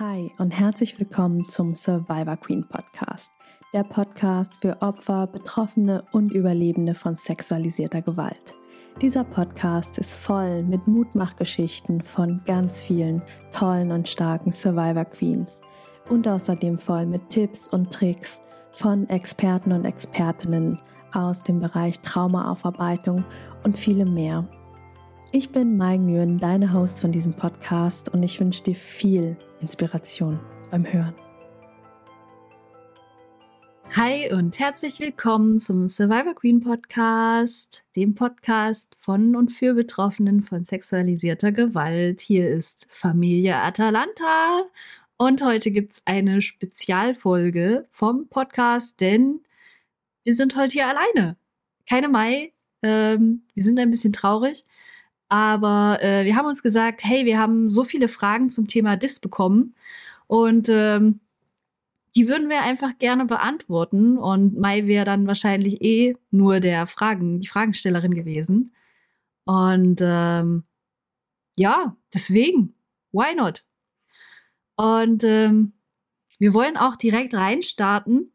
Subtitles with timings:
[0.00, 3.32] Hi und herzlich willkommen zum Survivor Queen Podcast,
[3.72, 8.54] der Podcast für Opfer, Betroffene und Überlebende von sexualisierter Gewalt.
[9.00, 13.22] Dieser Podcast ist voll mit Mutmachgeschichten von ganz vielen
[13.52, 15.60] tollen und starken Survivor Queens
[16.08, 18.40] und außerdem voll mit Tipps und Tricks
[18.72, 20.80] von Experten und Expertinnen
[21.12, 23.24] aus dem Bereich Traumaaufarbeitung
[23.62, 24.48] und vielem mehr.
[25.30, 30.38] Ich bin Mai Nguyen, deine Host von diesem Podcast und ich wünsche dir viel Inspiration
[30.70, 31.14] beim Hören.
[33.96, 40.64] Hi und herzlich willkommen zum Survivor Queen Podcast, dem Podcast von und für Betroffenen von
[40.64, 42.20] sexualisierter Gewalt.
[42.20, 44.64] Hier ist Familie Atalanta
[45.16, 49.40] und heute gibt es eine Spezialfolge vom Podcast, denn
[50.24, 51.38] wir sind heute hier alleine.
[51.88, 52.52] Keine Mai.
[52.82, 54.66] Ähm, wir sind ein bisschen traurig.
[55.28, 59.20] Aber äh, wir haben uns gesagt, hey, wir haben so viele Fragen zum Thema DIS
[59.20, 59.74] bekommen.
[60.26, 61.20] Und ähm,
[62.14, 64.18] die würden wir einfach gerne beantworten.
[64.18, 68.74] Und Mai wäre dann wahrscheinlich eh nur der Fragen, die Fragenstellerin gewesen.
[69.44, 70.64] Und ähm,
[71.56, 72.74] ja, deswegen,
[73.12, 73.64] why not?
[74.76, 75.72] Und ähm,
[76.38, 78.32] wir wollen auch direkt reinstarten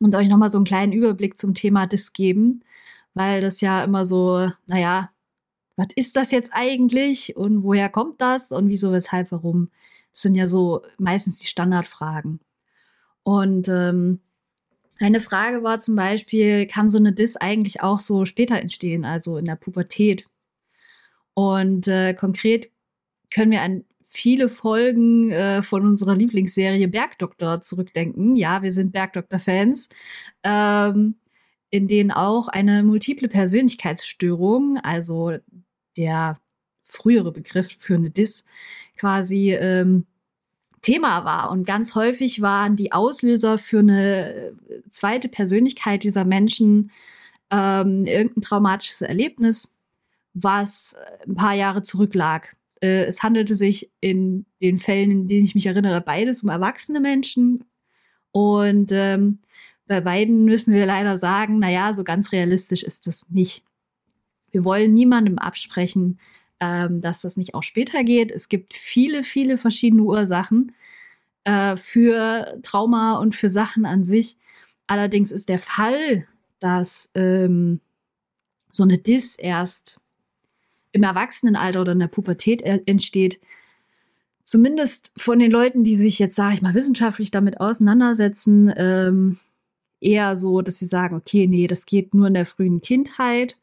[0.00, 2.64] und euch nochmal so einen kleinen Überblick zum Thema DIS geben,
[3.14, 5.11] weil das ja immer so, naja,
[5.76, 9.70] was ist das jetzt eigentlich und woher kommt das und wieso, weshalb, warum?
[10.12, 12.40] Das sind ja so meistens die Standardfragen.
[13.22, 14.20] Und ähm,
[14.98, 19.38] eine Frage war zum Beispiel, kann so eine Dis eigentlich auch so später entstehen, also
[19.38, 20.26] in der Pubertät?
[21.34, 22.70] Und äh, konkret
[23.30, 28.36] können wir an viele Folgen äh, von unserer Lieblingsserie Bergdoktor zurückdenken.
[28.36, 29.88] Ja, wir sind Bergdoktor-Fans.
[30.44, 31.14] Ähm,
[31.72, 35.38] in denen auch eine multiple Persönlichkeitsstörung, also
[35.96, 36.38] der
[36.82, 38.44] frühere Begriff für eine Dis,
[38.98, 40.04] quasi ähm,
[40.82, 41.50] Thema war.
[41.50, 44.52] Und ganz häufig waren die Auslöser für eine
[44.90, 46.90] zweite Persönlichkeit dieser Menschen
[47.50, 49.72] ähm, irgendein traumatisches Erlebnis,
[50.34, 50.94] was
[51.26, 52.54] ein paar Jahre zurücklag.
[52.82, 57.00] Äh, es handelte sich in den Fällen, in denen ich mich erinnere, beides um erwachsene
[57.00, 57.64] Menschen.
[58.30, 59.38] Und ähm,
[59.92, 63.62] bei beiden müssen wir leider sagen, naja, so ganz realistisch ist das nicht.
[64.50, 66.18] Wir wollen niemandem absprechen,
[66.60, 68.30] ähm, dass das nicht auch später geht.
[68.30, 70.72] Es gibt viele, viele verschiedene Ursachen
[71.44, 74.38] äh, für Trauma und für Sachen an sich.
[74.86, 76.26] Allerdings ist der Fall,
[76.58, 77.80] dass ähm,
[78.70, 80.00] so eine Dis erst
[80.92, 83.40] im Erwachsenenalter oder in der Pubertät entsteht,
[84.44, 89.38] zumindest von den Leuten, die sich jetzt, sage ich mal, wissenschaftlich damit auseinandersetzen, ähm,
[90.02, 93.58] eher so, dass sie sagen, okay, nee, das geht nur in der frühen Kindheit.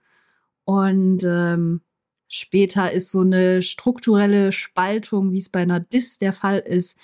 [0.66, 1.82] Und ähm,
[2.28, 6.98] später ist so eine strukturelle Spaltung, wie es bei einer DIS der Fall ist,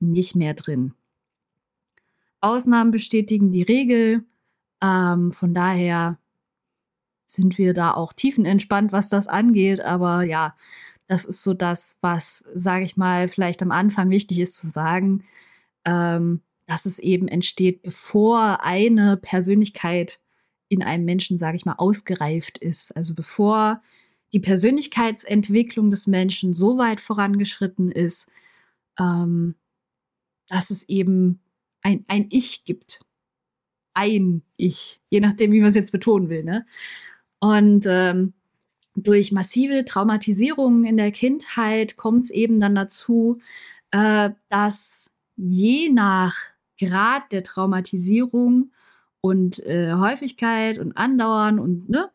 [0.00, 0.94] nicht mehr drin.
[2.40, 4.24] Ausnahmen bestätigen die Regel.
[4.82, 6.18] Ähm, von daher
[7.24, 9.80] sind wir da auch tiefenentspannt, was das angeht.
[9.80, 10.56] Aber ja,
[11.06, 15.24] das ist so das, was, sage ich mal, vielleicht am Anfang wichtig ist zu sagen,
[15.84, 20.20] ähm, dass es eben entsteht, bevor eine Persönlichkeit
[20.68, 22.96] in einem Menschen, sage ich mal, ausgereift ist.
[22.96, 23.82] Also bevor
[24.32, 28.30] die Persönlichkeitsentwicklung des Menschen so weit vorangeschritten ist,
[28.98, 29.54] ähm,
[30.48, 31.40] dass es eben
[31.82, 33.00] ein, ein Ich gibt.
[33.94, 36.44] Ein Ich, je nachdem, wie man es jetzt betonen will.
[36.44, 36.66] Ne?
[37.40, 38.32] Und ähm,
[38.94, 43.40] durch massive Traumatisierungen in der Kindheit kommt es eben dann dazu,
[43.90, 46.36] äh, dass je nach
[46.78, 48.72] Grad der Traumatisierung
[49.20, 52.10] und äh, Häufigkeit und Andauern und ne,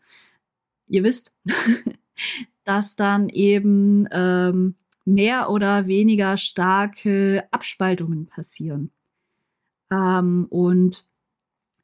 [0.89, 1.33] ihr wisst,
[2.63, 8.91] dass dann eben ähm, mehr oder weniger starke Abspaltungen passieren.
[9.89, 11.07] Ähm, und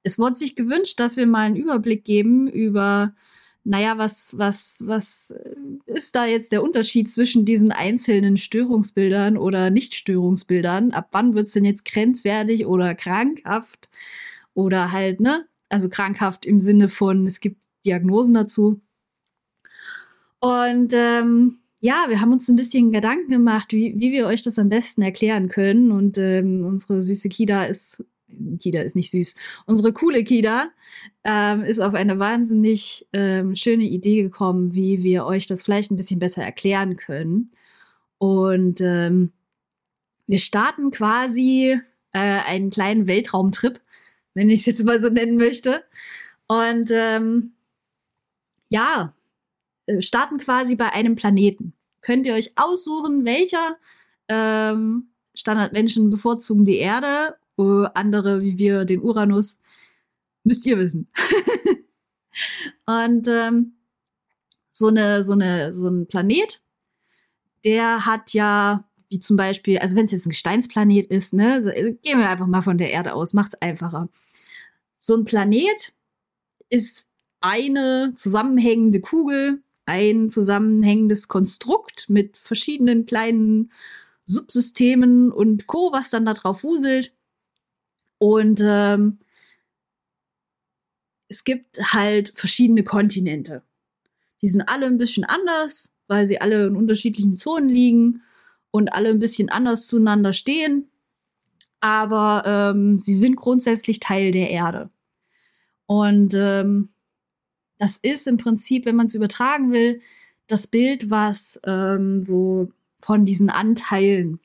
[0.03, 3.15] es wurde sich gewünscht, dass wir mal einen Überblick geben über
[3.65, 5.33] naja, was, was, was
[5.85, 10.91] ist da jetzt der Unterschied zwischen diesen einzelnen Störungsbildern oder Nicht-Störungsbildern?
[10.91, 13.89] Ab wann wird es denn jetzt grenzwertig oder krankhaft?
[14.53, 15.45] Oder halt, ne?
[15.69, 18.81] Also krankhaft im Sinne von, es gibt Diagnosen dazu.
[20.39, 24.59] Und ähm, ja, wir haben uns ein bisschen Gedanken gemacht, wie, wie wir euch das
[24.59, 25.91] am besten erklären können.
[25.91, 28.03] Und ähm, unsere süße Kida ist
[28.59, 29.35] Kida ist nicht süß.
[29.65, 30.69] Unsere coole Kida
[31.23, 35.97] ähm, ist auf eine wahnsinnig ähm, schöne Idee gekommen, wie wir euch das vielleicht ein
[35.97, 37.51] bisschen besser erklären können.
[38.17, 39.31] Und ähm,
[40.27, 41.79] wir starten quasi
[42.13, 43.81] äh, einen kleinen Weltraumtrip,
[44.33, 45.83] wenn ich es jetzt mal so nennen möchte.
[46.47, 47.53] Und ähm,
[48.69, 49.13] ja,
[49.85, 51.73] äh, starten quasi bei einem Planeten.
[52.01, 53.77] Könnt ihr euch aussuchen, welcher
[54.27, 59.59] ähm, Standardmenschen bevorzugen die Erde, andere wie wir den Uranus.
[60.43, 61.07] Müsst ihr wissen.
[62.85, 63.73] und ähm,
[64.71, 66.61] so eine, so eine, so ein Planet,
[67.63, 71.69] der hat ja, wie zum Beispiel, also wenn es jetzt ein Gesteinsplanet ist, ne, so,
[71.69, 74.09] also gehen wir einfach mal von der Erde aus, macht's einfacher.
[74.97, 75.93] So ein Planet
[76.69, 77.09] ist
[77.39, 83.71] eine zusammenhängende Kugel, ein zusammenhängendes Konstrukt mit verschiedenen kleinen
[84.25, 87.13] Subsystemen und Co., was dann da drauf wuselt.
[88.23, 89.19] Und ähm,
[91.27, 93.63] es gibt halt verschiedene Kontinente.
[94.41, 98.21] Die sind alle ein bisschen anders, weil sie alle in unterschiedlichen Zonen liegen
[98.71, 100.87] und alle ein bisschen anders zueinander stehen.
[101.81, 104.89] Aber ähm, sie sind grundsätzlich Teil der Erde.
[105.85, 106.93] Und ähm,
[107.77, 109.99] das ist im Prinzip, wenn man es übertragen will,
[110.47, 112.71] das Bild, was ähm, so
[113.01, 114.39] von diesen Anteilen,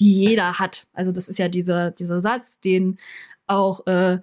[0.00, 0.86] die jeder hat.
[0.92, 2.98] Also das ist ja dieser, dieser Satz, den
[3.46, 4.18] auch äh,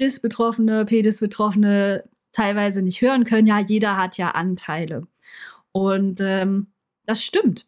[0.00, 3.46] Dis-Betroffene, Pedis-Betroffene teilweise nicht hören können.
[3.46, 5.02] Ja, jeder hat ja Anteile.
[5.72, 6.68] Und ähm,
[7.06, 7.66] das stimmt.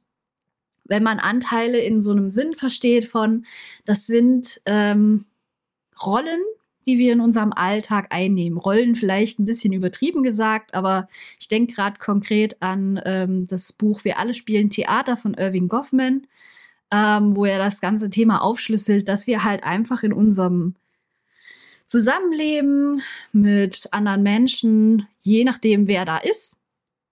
[0.85, 3.47] Wenn man Anteile in so einem Sinn versteht von,
[3.85, 5.27] das sind ähm,
[6.03, 6.41] Rollen,
[6.87, 8.59] die wir in unserem Alltag einnehmen.
[8.59, 11.09] Rollen vielleicht ein bisschen übertrieben gesagt, aber
[11.39, 16.27] ich denke gerade konkret an ähm, das Buch Wir alle spielen Theater von Irving Goffman,
[16.93, 20.75] ähm, wo er das ganze Thema aufschlüsselt, dass wir halt einfach in unserem
[21.87, 23.03] Zusammenleben
[23.33, 26.59] mit anderen Menschen, je nachdem wer da ist,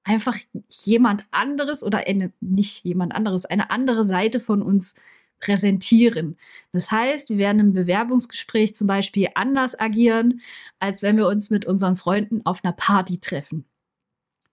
[0.05, 0.37] einfach
[0.85, 4.95] jemand anderes oder eine, nicht jemand anderes, eine andere Seite von uns
[5.41, 6.39] präsentieren.
[6.73, 10.41] Das heißt, wir werden im Bewerbungsgespräch zum Beispiel anders agieren,
[10.79, 13.65] als wenn wir uns mit unseren Freunden auf einer Party treffen.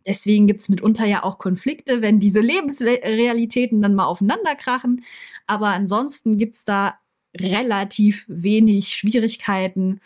[0.06, 5.04] Deswegen gibt es mitunter ja auch Konflikte, wenn diese Lebensrealitäten dann mal aufeinanderkrachen.
[5.48, 6.96] Aber ansonsten gibt es da
[7.36, 10.02] relativ wenig Schwierigkeiten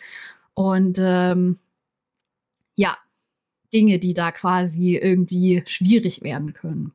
[0.54, 1.58] und ähm,
[2.74, 2.96] ja,
[3.72, 6.92] Dinge, die da quasi irgendwie schwierig werden können.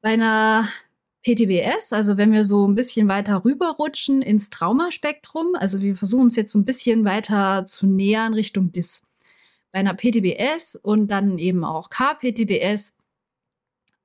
[0.00, 0.68] Bei einer
[1.24, 6.36] PTBS, also wenn wir so ein bisschen weiter rüberrutschen ins Traumaspektrum, also wir versuchen uns
[6.36, 9.07] jetzt so ein bisschen weiter zu nähern Richtung DIS.
[9.72, 12.96] Bei einer PTBS und dann eben auch KPTBS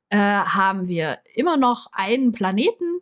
[0.09, 2.99] äh, haben wir immer noch einen Planeten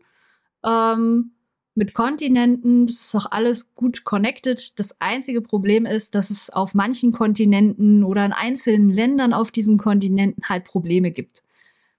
[0.66, 1.32] ähm,
[1.74, 2.88] mit Kontinenten.
[2.88, 4.80] Das ist auch alles gut connected.
[4.80, 9.78] Das einzige Problem ist, dass es auf manchen Kontinenten oder in einzelnen Ländern auf diesen
[9.78, 11.44] Kontinenten halt Probleme gibt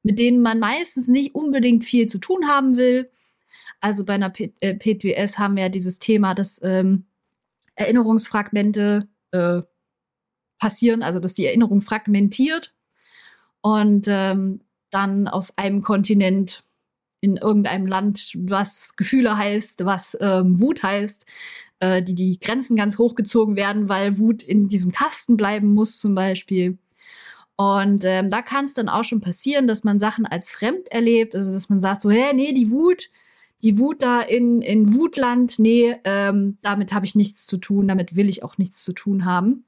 [0.02, 3.08] mit denen man meistens nicht unbedingt viel zu tun haben will.
[3.80, 7.06] Also bei einer P äh, PTS haben wir ja dieses Thema, dass ähm,
[7.74, 9.62] Erinnerungsfragmente äh,
[10.62, 12.72] passieren, also dass die Erinnerung fragmentiert
[13.62, 14.60] und ähm,
[14.90, 16.62] dann auf einem Kontinent
[17.20, 21.26] in irgendeinem Land, was Gefühle heißt, was ähm, Wut heißt,
[21.80, 26.14] äh, die die Grenzen ganz hochgezogen werden, weil Wut in diesem Kasten bleiben muss zum
[26.14, 26.78] Beispiel.
[27.56, 31.34] Und ähm, da kann es dann auch schon passieren, dass man Sachen als fremd erlebt,
[31.34, 33.10] also dass man sagt so, hä, nee, die Wut,
[33.64, 38.14] die Wut da in, in Wutland, nee, ähm, damit habe ich nichts zu tun, damit
[38.14, 39.64] will ich auch nichts zu tun haben.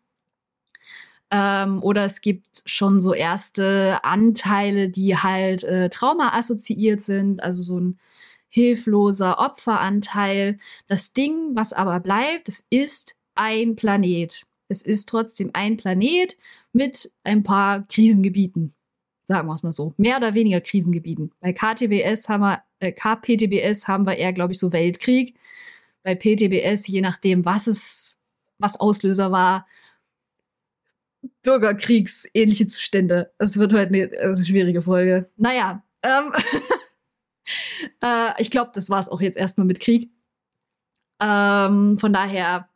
[1.34, 7.64] Ähm, oder es gibt schon so erste Anteile, die halt äh, Trauma assoziiert sind, also
[7.64, 7.98] so ein
[8.48, 10.58] hilfloser Opferanteil.
[10.86, 14.44] Das Ding, was aber bleibt, es ist ein Planet.
[14.69, 16.36] Es ist trotzdem ein Planet
[16.72, 18.72] mit ein paar Krisengebieten.
[19.24, 19.93] Sagen wir es mal so.
[19.96, 21.32] Mehr oder weniger Krisengebieten.
[21.41, 25.34] Bei KTBS haben wir, äh, KPTBS haben wir eher, glaube ich, so Weltkrieg.
[26.05, 28.19] Bei PTBS, je nachdem, was es,
[28.58, 29.67] was Auslöser war,
[31.44, 33.31] Bürgerkriegsähnliche Zustände.
[33.39, 35.31] Es wird heute eine, eine schwierige Folge.
[35.36, 36.32] Naja, ähm,
[38.03, 40.10] äh, ich glaube, das war es auch jetzt erstmal mit Krieg.
[41.20, 42.69] Ähm, von daher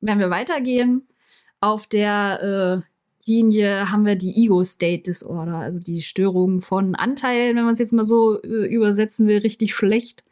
[0.00, 1.06] werden wir weitergehen.
[1.60, 7.56] Auf der äh, Linie haben wir die Ego State Disorder, also die Störung von Anteilen,
[7.56, 10.24] wenn man es jetzt mal so äh, übersetzen will, richtig schlecht.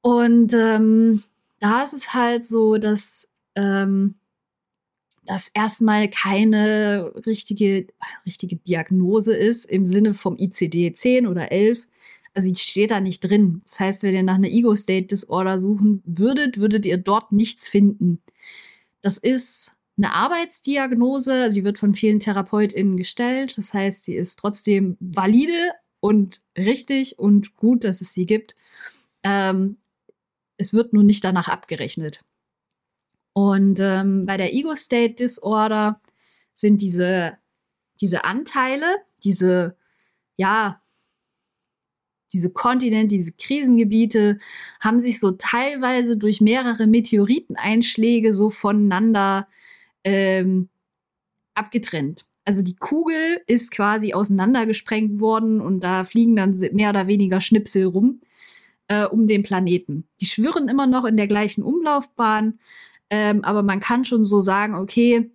[0.00, 1.24] Und ähm,
[1.58, 4.14] da ist es halt so, dass ähm,
[5.26, 7.86] das erstmal keine richtige,
[8.26, 11.86] richtige Diagnose ist im Sinne vom ICD-10 oder 11.
[12.34, 13.62] Also die steht da nicht drin.
[13.64, 18.20] Das heißt, wenn ihr nach einer Ego-State-Disorder suchen würdet, würdet ihr dort nichts finden.
[19.02, 21.50] Das ist eine Arbeitsdiagnose.
[21.50, 23.56] Sie wird von vielen TherapeutInnen gestellt.
[23.56, 28.56] Das heißt, sie ist trotzdem valide und richtig und gut, dass es sie gibt.
[29.22, 29.76] Ähm,
[30.56, 32.24] es wird nur nicht danach abgerechnet.
[33.34, 36.00] Und ähm, bei der Ego State Disorder
[36.54, 37.36] sind diese,
[38.00, 38.86] diese Anteile,
[39.24, 39.76] diese,
[40.36, 40.80] ja,
[42.32, 44.38] diese Kontinente, diese Krisengebiete
[44.80, 49.48] haben sich so teilweise durch mehrere Meteoriteneinschläge so voneinander
[50.04, 50.68] ähm,
[51.54, 52.26] abgetrennt.
[52.44, 57.86] Also die Kugel ist quasi auseinandergesprengt worden und da fliegen dann mehr oder weniger Schnipsel
[57.86, 58.20] rum
[58.88, 60.06] äh, um den Planeten.
[60.20, 62.58] Die schwirren immer noch in der gleichen Umlaufbahn,
[63.10, 65.30] ähm, aber man kann schon so sagen, okay,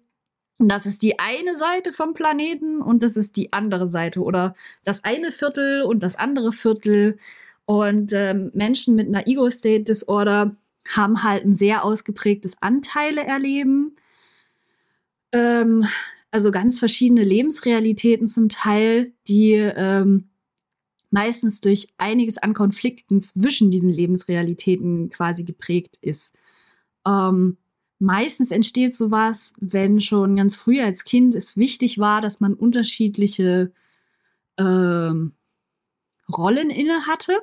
[0.60, 5.04] das ist die eine Seite vom Planeten und das ist die andere Seite oder das
[5.06, 7.18] eine Viertel und das andere Viertel.
[7.66, 10.56] Und ähm, Menschen mit einer Ego-State-Disorder
[10.90, 13.96] haben halt ein sehr ausgeprägtes Anteile erleben.
[15.32, 15.86] Ähm,
[16.32, 20.30] also ganz verschiedene Lebensrealitäten zum Teil, die ähm,
[21.10, 26.36] meistens durch einiges an Konflikten zwischen diesen Lebensrealitäten quasi geprägt ist.
[27.10, 27.58] Ähm,
[27.98, 33.72] meistens entsteht sowas, wenn schon ganz früh als Kind es wichtig war, dass man unterschiedliche
[34.58, 35.34] ähm,
[36.32, 37.40] Rollen inne hatte.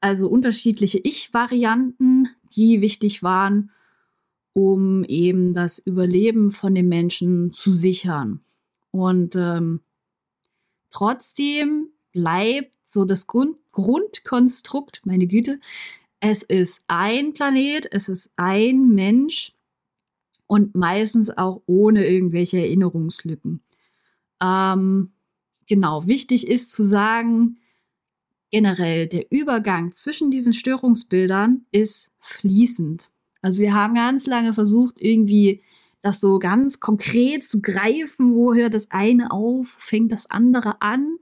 [0.00, 3.70] Also unterschiedliche Ich-Varianten, die wichtig waren,
[4.52, 8.40] um eben das Überleben von den Menschen zu sichern.
[8.90, 9.80] Und ähm,
[10.90, 15.58] trotzdem bleibt so das Grund Grundkonstrukt, meine Güte,
[16.24, 19.52] es ist ein Planet, es ist ein Mensch
[20.46, 23.60] und meistens auch ohne irgendwelche Erinnerungslücken.
[24.40, 25.10] Ähm,
[25.66, 27.58] genau, wichtig ist zu sagen,
[28.52, 33.10] generell der Übergang zwischen diesen Störungsbildern ist fließend.
[33.40, 35.64] Also wir haben ganz lange versucht, irgendwie
[36.02, 41.18] das so ganz konkret zu greifen, wo hört das eine auf, fängt das andere an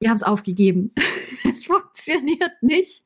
[0.00, 0.92] wir haben es aufgegeben.
[1.50, 3.02] es funktioniert nicht,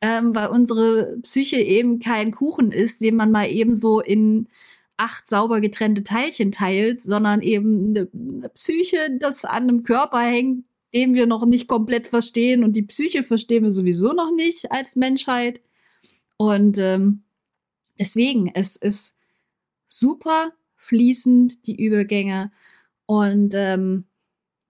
[0.00, 4.48] ähm, weil unsere Psyche eben kein Kuchen ist, den man mal eben so in
[4.96, 10.64] acht sauber getrennte Teilchen teilt, sondern eben eine, Psyche, das an einem Körper hängt,
[10.94, 14.94] den wir noch nicht komplett verstehen und die Psyche verstehen wir sowieso noch nicht als
[14.94, 15.60] Menschheit.
[16.36, 17.24] Und ähm,
[17.98, 19.16] deswegen, es ist
[19.88, 22.52] super fließend, die Übergänge.
[23.06, 24.04] Und ähm,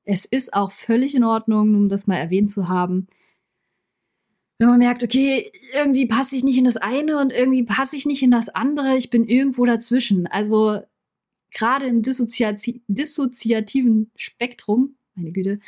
[0.05, 3.09] es ist auch völlig in Ordnung, um das mal erwähnt zu haben.
[4.59, 8.07] Wenn man merkt, okay, irgendwie passe ich nicht in das eine und irgendwie passe ich
[8.07, 10.27] nicht in das andere, ich bin irgendwo dazwischen.
[10.27, 10.81] Also
[11.51, 15.61] gerade im Dissoziati dissoziativen Spektrum, meine Güte,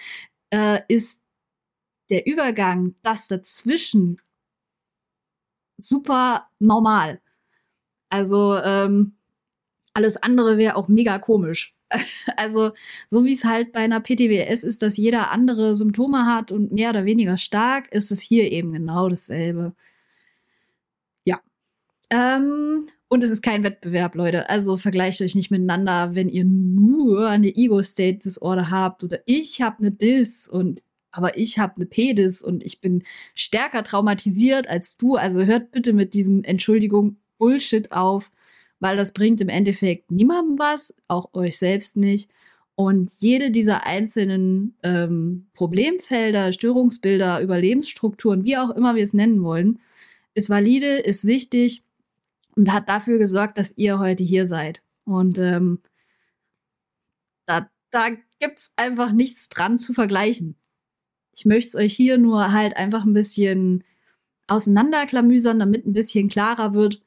[0.50, 1.22] äh, ist
[2.10, 4.20] der Übergang, das dazwischen,
[5.78, 7.20] super normal.
[8.08, 9.16] Also ähm,
[9.94, 11.75] alles andere wäre auch mega komisch.
[12.36, 12.72] Also,
[13.08, 16.90] so wie es halt bei einer PTBS ist, dass jeder andere Symptome hat und mehr
[16.90, 19.72] oder weniger stark, ist es hier eben genau dasselbe.
[21.24, 21.40] Ja.
[22.10, 24.48] Ähm, und es ist kein Wettbewerb, Leute.
[24.50, 29.92] Also vergleicht euch nicht miteinander, wenn ihr nur eine Ego-State-Disorder habt oder ich habe eine
[29.92, 33.02] Dis und aber ich habe eine Pedis und ich bin
[33.34, 35.16] stärker traumatisiert als du.
[35.16, 38.30] Also hört bitte mit diesem Entschuldigung Bullshit auf
[38.80, 42.30] weil das bringt im Endeffekt niemandem was, auch euch selbst nicht.
[42.74, 49.80] Und jede dieser einzelnen ähm, Problemfelder, Störungsbilder, Überlebensstrukturen, wie auch immer wir es nennen wollen,
[50.34, 51.82] ist valide, ist wichtig
[52.54, 54.82] und hat dafür gesorgt, dass ihr heute hier seid.
[55.04, 55.80] Und ähm,
[57.46, 60.56] da, da gibt es einfach nichts dran zu vergleichen.
[61.32, 63.84] Ich möchte es euch hier nur halt einfach ein bisschen
[64.48, 67.00] auseinanderklamüsern, damit ein bisschen klarer wird,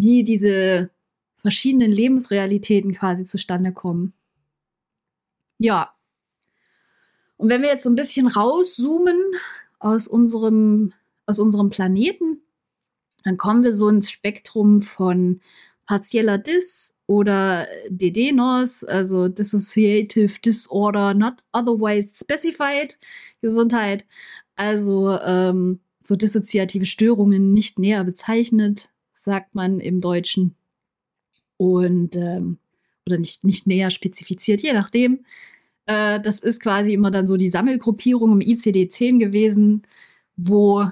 [0.00, 0.90] wie diese
[1.38, 4.12] verschiedenen Lebensrealitäten quasi zustande kommen.
[5.58, 5.94] Ja.
[7.36, 9.18] Und wenn wir jetzt so ein bisschen rauszoomen
[9.78, 10.92] aus unserem,
[11.26, 12.42] aus unserem Planeten,
[13.24, 15.40] dann kommen wir so ins Spektrum von
[15.86, 22.98] partieller Dis oder DD-NOS, also Dissociative Disorder Not Otherwise Specified
[23.40, 24.06] Gesundheit,
[24.56, 28.90] also ähm, so dissoziative Störungen nicht näher bezeichnet,
[29.24, 30.56] sagt man im Deutschen.
[31.56, 32.58] Und ähm,
[33.06, 35.24] oder nicht, nicht näher spezifiziert, je nachdem.
[35.86, 39.82] Äh, das ist quasi immer dann so die Sammelgruppierung im ICD-10 gewesen,
[40.36, 40.90] wo,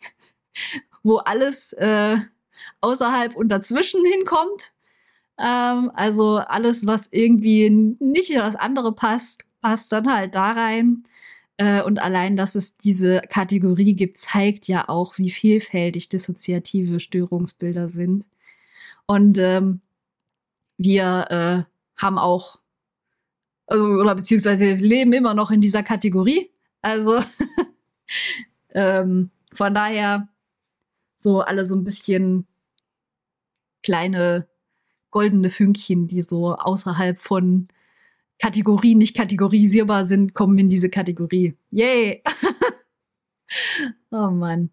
[1.02, 2.16] wo alles äh,
[2.80, 4.72] außerhalb und dazwischen hinkommt.
[5.38, 11.04] Ähm, also alles, was irgendwie nicht in das andere passt, passt dann halt da rein.
[11.60, 17.90] Äh, und allein, dass es diese Kategorie gibt, zeigt ja auch, wie vielfältig dissoziative Störungsbilder
[17.90, 18.24] sind.
[19.04, 19.82] Und ähm,
[20.78, 22.60] wir äh, haben auch,
[23.66, 26.50] also, oder beziehungsweise leben immer noch in dieser Kategorie.
[26.80, 27.20] Also
[28.70, 30.28] ähm, von daher
[31.18, 32.46] so alle so ein bisschen
[33.82, 34.48] kleine
[35.10, 37.68] goldene Fünkchen, die so außerhalb von
[38.40, 41.52] Kategorien nicht kategorisierbar sind, kommen in diese Kategorie.
[41.70, 42.22] Yay!
[44.10, 44.70] oh Mann.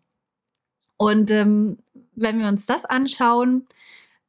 [0.97, 1.77] Und ähm,
[2.15, 3.67] wenn wir uns das anschauen,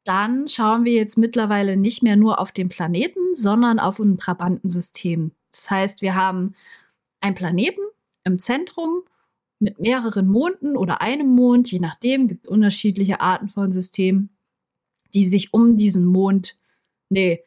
[0.05, 5.33] dann schauen wir jetzt mittlerweile nicht mehr nur auf den Planeten, sondern auf ein Trabantensystem.
[5.53, 6.55] Das heißt, wir haben
[7.21, 7.81] einen Planeten
[8.25, 9.03] im Zentrum
[9.61, 14.31] mit mehreren Monden oder einem Mond, je nachdem, gibt unterschiedliche Arten von Systemen,
[15.15, 16.57] die sich um diesen Mond,
[17.09, 17.43] nee,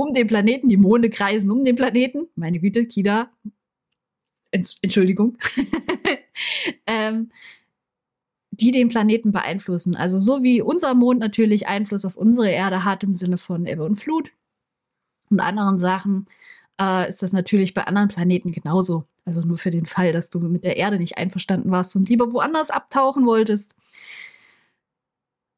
[0.00, 2.28] um den Planeten, die Monde kreisen um den Planeten.
[2.34, 3.30] Meine Güte, Kida.
[4.50, 5.36] Entschuldigung.
[6.86, 7.30] ähm,
[8.50, 9.94] die den Planeten beeinflussen.
[9.96, 13.84] Also so wie unser Mond natürlich Einfluss auf unsere Erde hat im Sinne von Ebbe
[13.84, 14.30] und Flut
[15.30, 16.26] und anderen Sachen,
[16.80, 19.02] äh, ist das natürlich bei anderen Planeten genauso.
[19.24, 22.32] Also nur für den Fall, dass du mit der Erde nicht einverstanden warst und lieber
[22.32, 23.74] woanders abtauchen wolltest.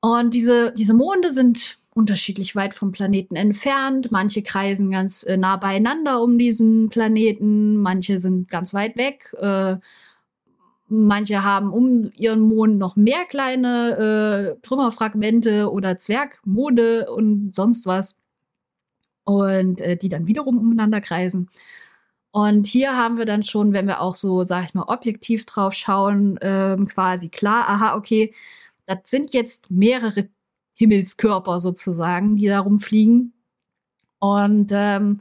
[0.01, 4.11] Und diese, diese Monde sind unterschiedlich weit vom Planeten entfernt.
[4.11, 9.35] Manche kreisen ganz äh, nah beieinander um diesen Planeten, manche sind ganz weit weg.
[9.39, 9.77] Äh,
[10.89, 18.15] manche haben um ihren Mond noch mehr kleine äh, Trümmerfragmente oder Zwergmode und sonst was.
[19.25, 21.49] Und äh, die dann wiederum umeinander kreisen.
[22.33, 25.75] Und hier haben wir dann schon, wenn wir auch so, sag ich mal, objektiv drauf
[25.75, 28.33] schauen, ähm, quasi klar, aha, okay,
[28.87, 30.29] das sind jetzt mehrere
[30.75, 33.35] Himmelskörper sozusagen, die da rumfliegen.
[34.19, 35.21] Und ähm,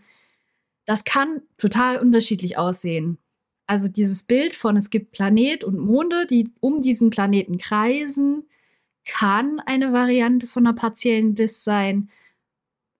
[0.85, 3.17] das kann total unterschiedlich aussehen.
[3.67, 8.43] Also dieses Bild von es gibt Planet und Monde, die um diesen Planeten kreisen,
[9.05, 12.09] kann eine Variante von einer partiellen Disk sein.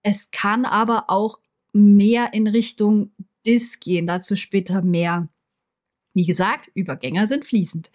[0.02, 1.38] Es kann aber auch
[1.72, 3.12] mehr in Richtung
[3.46, 5.28] Disk gehen, dazu später mehr.
[6.14, 7.90] Wie gesagt, Übergänger sind fließend.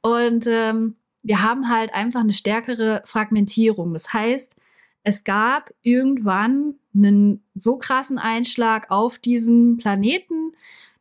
[0.00, 0.96] Und ähm,
[1.28, 3.92] wir haben halt einfach eine stärkere Fragmentierung.
[3.92, 4.56] Das heißt,
[5.02, 10.52] es gab irgendwann einen so krassen Einschlag auf diesen Planeten,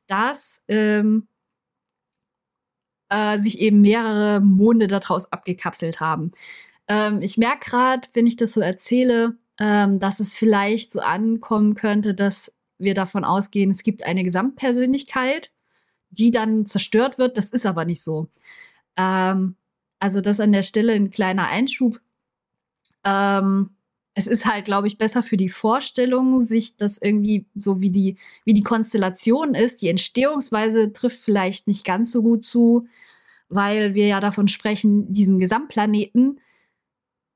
[0.07, 1.29] dass ähm,
[3.07, 6.33] äh, sich eben mehrere Monde daraus abgekapselt haben.
[6.89, 11.75] Ähm, ich merke gerade, wenn ich das so erzähle, ähm, dass es vielleicht so ankommen
[11.75, 15.51] könnte, dass wir davon ausgehen, es gibt eine Gesamtpersönlichkeit,
[16.09, 17.37] die dann zerstört wird.
[17.37, 18.27] Das ist aber nicht so.
[18.97, 19.55] Ähm,
[19.99, 21.99] also das an der Stelle ein kleiner Einschub.
[23.03, 23.71] Ähm,
[24.13, 28.17] es ist halt, glaube ich, besser für die Vorstellung, sich das irgendwie so wie die,
[28.45, 29.81] wie die Konstellation ist.
[29.81, 32.87] Die Entstehungsweise trifft vielleicht nicht ganz so gut zu,
[33.49, 36.39] weil wir ja davon sprechen, diesen Gesamtplaneten,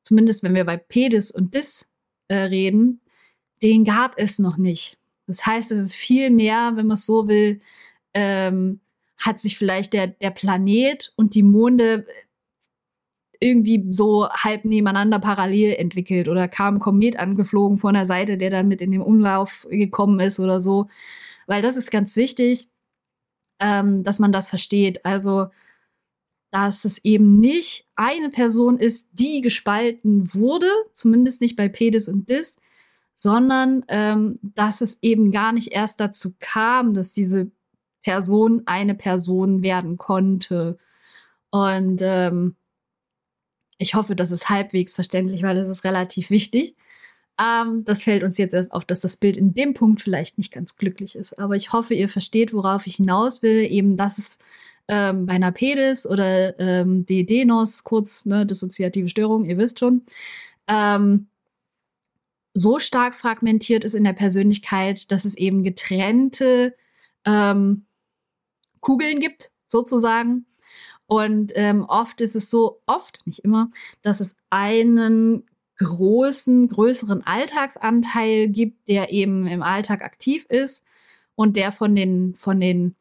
[0.02, 1.88] zumindest wenn wir bei Pedis und Dis
[2.30, 3.02] äh, reden,
[3.62, 4.98] den gab es noch nicht.
[5.28, 7.62] Das heißt, es ist viel mehr, wenn man es so will,
[8.14, 8.80] ähm,
[9.18, 12.08] hat sich vielleicht der, der Planet und die Monde
[13.42, 18.68] irgendwie so halb nebeneinander parallel entwickelt oder kam Komet angeflogen von der Seite, der dann
[18.68, 20.86] mit in den Umlauf gekommen ist oder so.
[21.48, 22.70] Weil das ist ganz wichtig,
[23.60, 25.04] ähm, dass man das versteht.
[25.06, 25.48] Also,
[26.52, 32.30] dass es eben nicht eine Person ist, die gespalten wurde, zumindest nicht bei Pedis und
[32.30, 32.58] Dis,
[33.16, 37.50] sondern ähm, dass es eben gar nicht erst dazu kam, dass diese
[38.04, 40.78] Person eine Person werden konnte.
[41.50, 42.56] Und ähm,
[43.82, 46.76] ich hoffe, das ist halbwegs verständlich, weil das ist relativ wichtig.
[47.40, 50.54] Ähm, das fällt uns jetzt erst auf, dass das Bild in dem Punkt vielleicht nicht
[50.54, 51.40] ganz glücklich ist.
[51.40, 53.66] Aber ich hoffe, ihr versteht, worauf ich hinaus will.
[53.72, 54.38] Eben, dass es
[54.88, 60.04] ähm, bei einer Pedis oder ähm, DDNOS, kurz, ne, dissoziative Störung, ihr wisst schon,
[60.68, 61.28] ähm,
[62.54, 66.76] so stark fragmentiert ist in der Persönlichkeit, dass es eben getrennte
[67.26, 67.86] ähm,
[68.82, 70.46] Kugeln gibt, sozusagen.
[71.12, 73.70] Und ähm, oft ist es so, oft, nicht immer,
[74.02, 75.44] dass es einen
[75.78, 80.86] großen, größeren Alltagsanteil gibt, der eben im Alltag aktiv ist
[81.36, 82.96] und der von den, von den,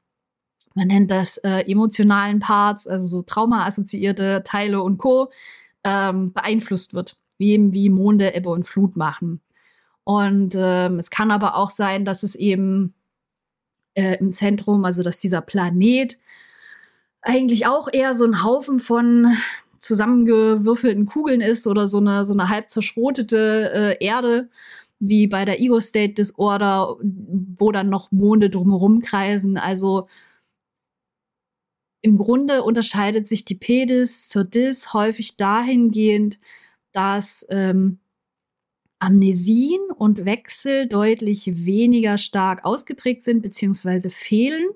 [0.74, 5.30] man nennt das äh, emotionalen Parts, also so traumaassoziierte Teile und Co.,
[5.84, 9.40] ähm, beeinflusst wird wie eben wie Monde, Ebbe und Flut machen.
[10.02, 12.92] Und ähm, es kann aber auch sein, dass es eben
[13.94, 16.18] äh, im Zentrum, also dass dieser Planet
[17.22, 19.36] eigentlich auch eher so ein Haufen von
[19.78, 24.48] zusammengewürfelten Kugeln ist oder so eine, so eine halb zerschrotete äh, Erde,
[24.98, 29.56] wie bei der Ego State Disorder, wo dann noch Monde drumherum kreisen.
[29.56, 30.06] Also
[32.02, 36.38] im Grunde unterscheidet sich die Pedis zur Dis häufig dahingehend,
[36.92, 37.98] dass ähm,
[38.98, 44.10] Amnesien und Wechsel deutlich weniger stark ausgeprägt sind bzw.
[44.10, 44.68] fehlen.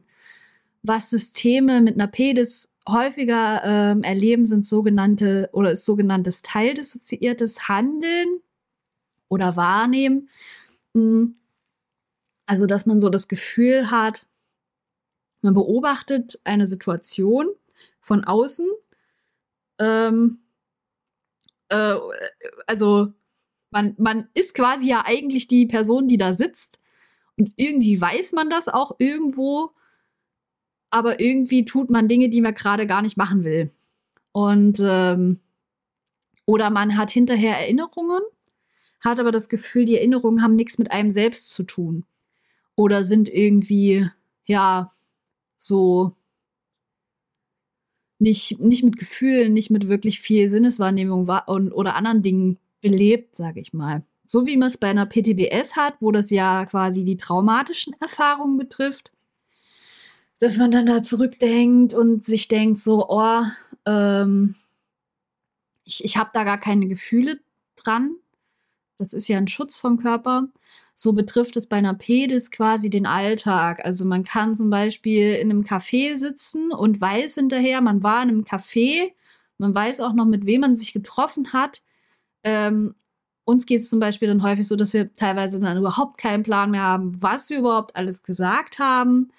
[0.87, 8.41] Was Systeme mit einer PEDIS häufiger ähm, erleben, sind sogenannte oder ist sogenanntes teildissoziiertes Handeln
[9.29, 10.29] oder Wahrnehmen.
[10.95, 11.37] Hm.
[12.47, 14.27] Also, dass man so das Gefühl hat,
[15.41, 17.49] man beobachtet eine Situation
[18.01, 18.69] von außen.
[19.79, 20.41] Ähm,
[21.71, 21.97] äh,
[22.67, 23.15] also,
[23.71, 26.79] man, man ist quasi ja eigentlich die Person, die da sitzt.
[27.39, 29.73] Und irgendwie weiß man das auch irgendwo.
[30.95, 33.73] Aber irgendwie tut man Dinge, die man gerade gar nicht machen will.
[34.31, 35.41] Und ähm,
[36.47, 38.21] oder man hat hinterher Erinnerungen,
[39.01, 42.05] hat aber das Gefühl, die Erinnerungen haben nichts mit einem selbst zu tun.
[42.77, 44.09] Oder sind irgendwie,
[44.45, 44.93] ja,
[45.57, 46.15] so
[48.21, 53.59] nicht, nicht mit Gefühlen, nicht mit wirklich viel Sinneswahrnehmung und, oder anderen Dingen belebt, sage
[53.59, 54.05] ich mal.
[54.27, 58.59] So wie man es bei einer PTBS hat, wo das ja quasi die traumatischen Erfahrungen
[58.59, 59.11] betrifft,
[60.45, 63.45] dass man dann da zurückdenkt und sich denkt so, oh,
[63.87, 64.57] ähm,
[65.87, 67.41] ich, ich habe da gar keine Gefühle
[67.77, 68.17] dran.
[68.99, 70.49] Das ist ja ein Schutz vom Körper.
[70.95, 73.87] So betrifft es bei einer PEDIS quasi den Alltag.
[73.87, 78.29] Also man kann zum Beispiel in einem Café sitzen und weiß hinterher, man war in
[78.29, 79.13] einem Café,
[79.57, 81.83] man weiß auch noch, mit wem man sich getroffen hat.
[82.43, 82.95] Ähm,
[83.45, 86.71] uns geht es zum Beispiel dann häufig so, dass wir teilweise dann überhaupt keinen Plan
[86.71, 89.31] mehr haben, was wir überhaupt alles gesagt haben.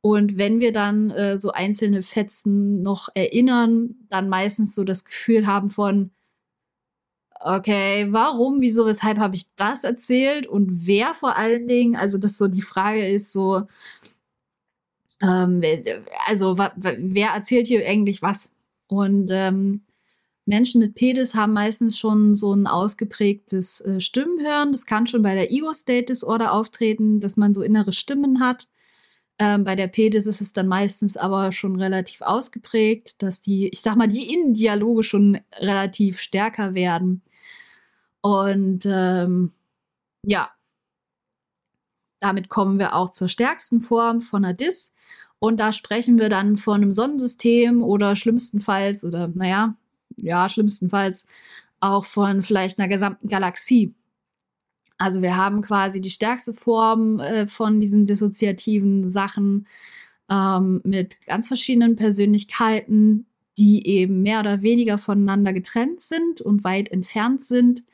[0.00, 5.46] Und wenn wir dann äh, so einzelne Fetzen noch erinnern, dann meistens so das Gefühl
[5.46, 6.10] haben von,
[7.40, 12.38] okay, warum, wieso, weshalb habe ich das erzählt und wer vor allen Dingen, also dass
[12.38, 13.66] so die Frage ist so,
[15.20, 15.62] ähm,
[16.26, 18.52] also wer erzählt hier eigentlich was?
[18.86, 19.82] Und ähm,
[20.46, 24.72] Menschen mit Pedis haben meistens schon so ein ausgeprägtes äh, Stimmenhören.
[24.72, 28.68] Das kann schon bei der Ego-State-Disorder auftreten, dass man so innere Stimmen hat.
[29.38, 33.80] Ähm, bei der Pedis ist es dann meistens aber schon relativ ausgeprägt, dass die, ich
[33.80, 37.22] sag mal, die Innendialoge schon relativ stärker werden.
[38.20, 39.52] Und ähm,
[40.24, 40.50] ja,
[42.20, 44.92] damit kommen wir auch zur stärksten Form von einer Dis.
[45.38, 49.76] Und da sprechen wir dann von einem Sonnensystem oder schlimmstenfalls, oder naja,
[50.16, 51.26] ja, schlimmstenfalls
[51.80, 53.94] auch von vielleicht einer gesamten Galaxie.
[54.98, 59.66] Also wir haben quasi die stärkste Form äh, von diesen dissoziativen Sachen
[60.28, 63.26] ähm, mit ganz verschiedenen Persönlichkeiten,
[63.58, 67.84] die eben mehr oder weniger voneinander getrennt sind und weit entfernt sind.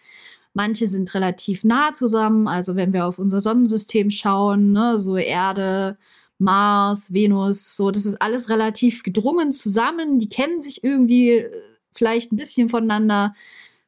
[0.54, 5.96] Manche sind relativ nah zusammen, also wenn wir auf unser Sonnensystem schauen, ne, so Erde,
[6.38, 10.18] Mars, Venus, so, das ist alles relativ gedrungen zusammen.
[10.20, 11.50] Die kennen sich irgendwie äh,
[11.94, 13.34] vielleicht ein bisschen voneinander.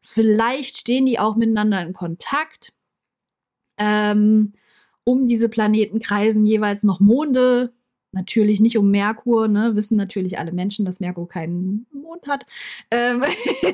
[0.02, 2.72] Vielleicht stehen die auch miteinander in Kontakt.
[3.78, 4.52] Ähm,
[5.04, 7.72] um diese Planeten kreisen jeweils noch Monde.
[8.12, 9.76] Natürlich nicht um Merkur, ne?
[9.76, 12.46] Wissen natürlich alle Menschen, dass Merkur keinen Mond hat.
[12.90, 13.24] Ähm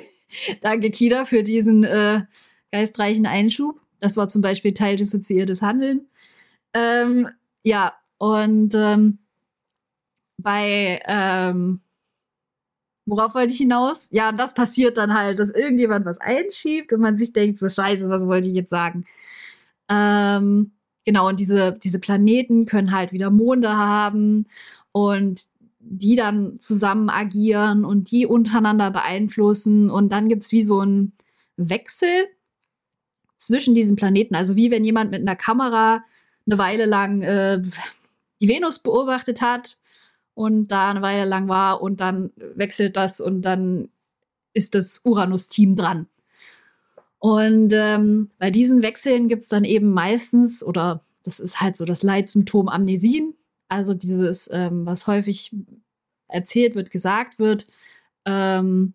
[0.63, 2.23] Danke, Kida, für diesen äh,
[2.71, 3.81] geistreichen Einschub.
[4.01, 6.07] Das war zum Beispiel Teil dissoziiertes Handeln.
[6.75, 7.29] Ähm,
[7.63, 9.19] ja, und ähm,
[10.39, 11.81] bei, ähm,
[13.07, 14.09] worauf wollte ich hinaus?
[14.11, 18.09] Ja, das passiert dann halt, dass irgendjemand was einschiebt und man sich denkt, so scheiße,
[18.09, 19.05] was wollte ich jetzt sagen?
[19.93, 20.73] Ähm,
[21.05, 24.47] genau, und diese, diese Planeten können halt wieder Monde haben
[24.93, 25.47] und
[25.81, 29.91] die dann zusammen agieren und die untereinander beeinflussen.
[29.91, 31.13] Und dann gibt es wie so einen
[31.57, 32.27] Wechsel
[33.37, 34.35] zwischen diesen Planeten.
[34.35, 36.05] Also wie wenn jemand mit einer Kamera
[36.47, 37.61] eine Weile lang äh,
[38.41, 39.79] die Venus beobachtet hat
[40.35, 43.89] und da eine Weile lang war und dann wechselt das und dann
[44.55, 46.07] ist das Uranus-Team dran.
[47.23, 51.85] Und ähm, bei diesen Wechseln gibt es dann eben meistens, oder das ist halt so
[51.85, 53.35] das Leitsymptom Amnesien,
[53.69, 55.55] also dieses, ähm, was häufig
[56.27, 57.69] erzählt wird, gesagt wird,
[58.25, 58.95] ähm,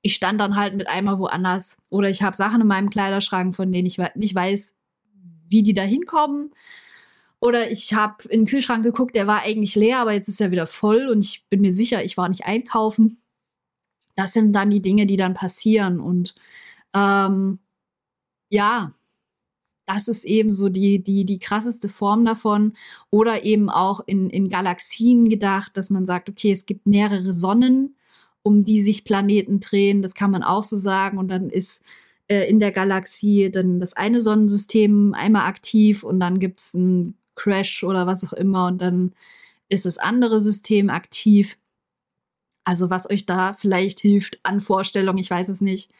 [0.00, 3.70] ich stand dann halt mit einmal woanders oder ich habe Sachen in meinem Kleiderschrank, von
[3.70, 4.74] denen ich nicht weiß,
[5.46, 6.54] wie die da hinkommen.
[7.38, 10.52] Oder ich habe in den Kühlschrank geguckt, der war eigentlich leer, aber jetzt ist er
[10.52, 13.20] wieder voll und ich bin mir sicher, ich war nicht einkaufen.
[14.14, 16.00] Das sind dann die Dinge, die dann passieren.
[16.00, 16.34] Und
[16.94, 17.58] ähm,
[18.50, 18.94] ja,
[19.86, 22.74] das ist eben so die, die, die krasseste Form davon.
[23.10, 27.96] Oder eben auch in, in Galaxien gedacht, dass man sagt, okay, es gibt mehrere Sonnen,
[28.42, 30.02] um die sich Planeten drehen.
[30.02, 31.18] Das kann man auch so sagen.
[31.18, 31.82] Und dann ist
[32.30, 37.16] äh, in der Galaxie dann das eine Sonnensystem einmal aktiv und dann gibt es einen
[37.34, 39.12] Crash oder was auch immer und dann
[39.68, 41.58] ist das andere System aktiv.
[42.64, 45.90] Also was euch da vielleicht hilft an Vorstellung, ich weiß es nicht.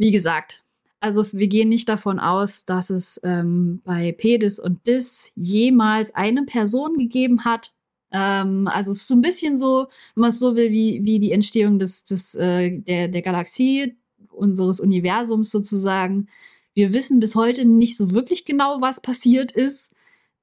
[0.00, 0.62] Wie gesagt,
[1.00, 6.44] also wir gehen nicht davon aus, dass es ähm, bei Pedis und Dis jemals eine
[6.44, 7.74] Person gegeben hat.
[8.10, 11.20] Ähm, also es ist so ein bisschen so, wenn man es so will, wie, wie
[11.20, 13.94] die Entstehung des, des, äh, der, der Galaxie,
[14.30, 16.28] unseres Universums sozusagen.
[16.72, 19.92] Wir wissen bis heute nicht so wirklich genau, was passiert ist.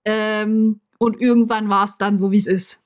[0.06, 2.80] Ähm, und irgendwann war es dann so, wie es ist.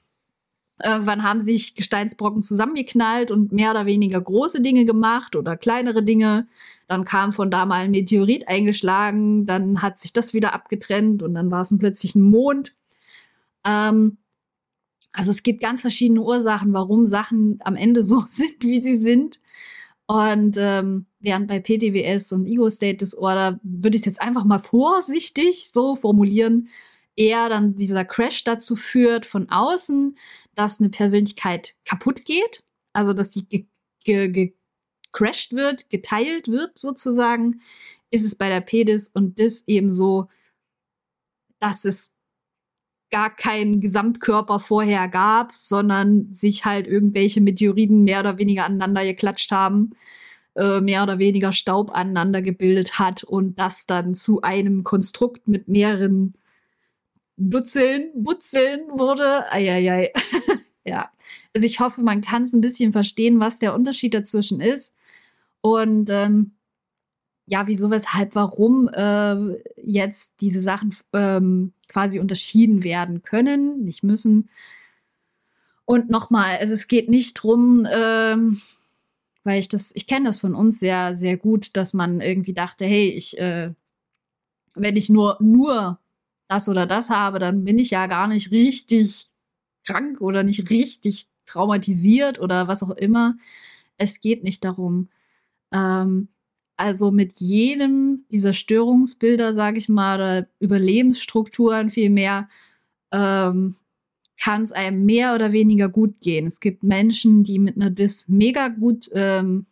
[0.84, 6.48] Irgendwann haben sich Gesteinsbrocken zusammengeknallt und mehr oder weniger große Dinge gemacht oder kleinere Dinge.
[6.88, 11.34] Dann kam von da mal ein Meteorit eingeschlagen, dann hat sich das wieder abgetrennt und
[11.34, 12.74] dann war es plötzlich ein Mond.
[13.65, 14.17] Ähm,
[15.13, 19.39] also es gibt ganz verschiedene Ursachen, warum Sachen am Ende so sind, wie sie sind.
[20.08, 24.60] Und ähm, während bei PTWS und Ego State Disorder würde ich es jetzt einfach mal
[24.60, 26.67] vorsichtig so formulieren,
[27.15, 30.17] eher dann dieser Crash dazu führt von außen,
[30.56, 33.68] dass eine Persönlichkeit kaputt geht, also dass die
[34.04, 37.62] gecrashed wird, geteilt wird sozusagen,
[38.10, 40.28] ist es bei der Pedis und das eben so,
[41.60, 42.14] dass es
[43.12, 49.52] gar keinen Gesamtkörper vorher gab, sondern sich halt irgendwelche Meteoriten mehr oder weniger aneinander geklatscht
[49.52, 49.92] haben,
[50.56, 55.68] äh, mehr oder weniger Staub aneinander gebildet hat und das dann zu einem Konstrukt mit
[55.68, 56.36] mehreren
[57.38, 59.52] Dutzeln, Butzeln wurde.
[59.52, 60.12] Eieiei.
[60.86, 61.12] ja.
[61.54, 64.96] Also ich hoffe, man kann es ein bisschen verstehen, was der Unterschied dazwischen ist.
[65.62, 66.52] Und ähm,
[67.46, 69.36] ja, wieso, weshalb, warum äh,
[69.84, 74.50] jetzt diese Sachen ähm, quasi unterschieden werden können, nicht müssen.
[75.86, 78.62] Und nochmal, also es geht nicht drum, ähm,
[79.44, 82.86] weil ich das, ich kenne das von uns sehr, sehr gut, dass man irgendwie dachte,
[82.86, 83.74] hey, ich, äh,
[84.76, 86.00] wenn ich nur, nur
[86.48, 89.31] das oder das habe, dann bin ich ja gar nicht richtig
[89.86, 93.38] krank oder nicht richtig traumatisiert oder was auch immer.
[93.98, 95.10] Es geht nicht darum.
[95.74, 96.30] Ähm,
[96.78, 102.50] also mit jedem dieser Störungsbilder, sage ich mal, oder Überlebensstrukturen vielmehr,
[103.12, 103.76] ähm,
[104.39, 106.48] kann es einem mehr oder weniger gut gehen.
[106.48, 109.67] Es gibt Menschen, die mit einer Dis mega gut ähm,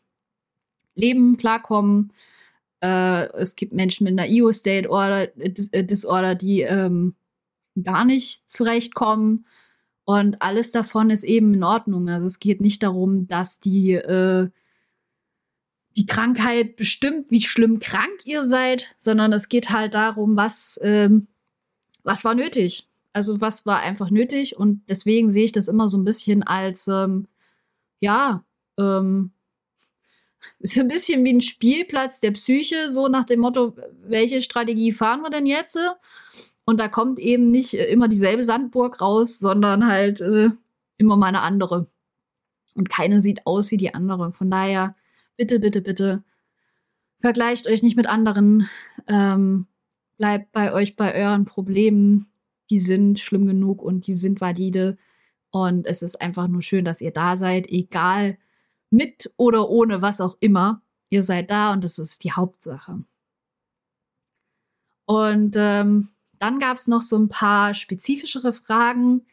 [0.94, 2.12] leben, klarkommen
[2.82, 7.16] äh, es gibt Menschen mit einer EO-State Order, äh, Disorder, die ähm,
[7.82, 9.46] gar nicht zurechtkommen.
[10.10, 12.10] Und alles davon ist eben in Ordnung.
[12.10, 14.50] Also es geht nicht darum, dass die, äh,
[15.96, 21.28] die Krankheit bestimmt, wie schlimm krank ihr seid, sondern es geht halt darum, was, ähm,
[22.02, 22.88] was war nötig.
[23.14, 24.58] Also was war einfach nötig.
[24.58, 27.28] Und deswegen sehe ich das immer so ein bisschen als, ähm,
[28.00, 28.44] ja,
[28.80, 29.30] ähm,
[30.58, 35.22] ist ein bisschen wie ein Spielplatz der Psyche, so nach dem Motto, welche Strategie fahren
[35.22, 35.78] wir denn jetzt?
[36.70, 40.50] Und da kommt eben nicht äh, immer dieselbe Sandburg raus, sondern halt äh,
[40.98, 41.88] immer mal eine andere.
[42.76, 44.34] Und keine sieht aus wie die andere.
[44.34, 44.96] Von daher,
[45.36, 46.24] bitte, bitte, bitte,
[47.22, 48.70] vergleicht euch nicht mit anderen.
[49.08, 49.66] Ähm,
[50.18, 52.28] bleibt bei euch bei euren Problemen.
[52.70, 54.96] Die sind schlimm genug und die sind valide.
[55.50, 58.36] Und es ist einfach nur schön, dass ihr da seid, egal
[58.92, 60.84] mit oder ohne was auch immer.
[61.10, 63.04] Ihr seid da und das ist die Hauptsache.
[65.08, 69.26] Und ähm, dann gab es noch so ein paar spezifischere Fragen.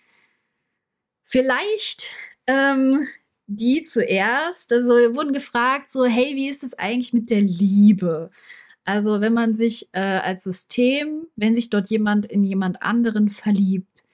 [1.25, 2.15] Vielleicht
[2.47, 3.07] ähm,
[3.47, 4.73] die zuerst.
[4.73, 8.31] Also wir wurden gefragt, so, hey, wie ist es eigentlich mit der Liebe?
[8.85, 14.05] Also wenn man sich äh, als System, wenn sich dort jemand in jemand anderen verliebt,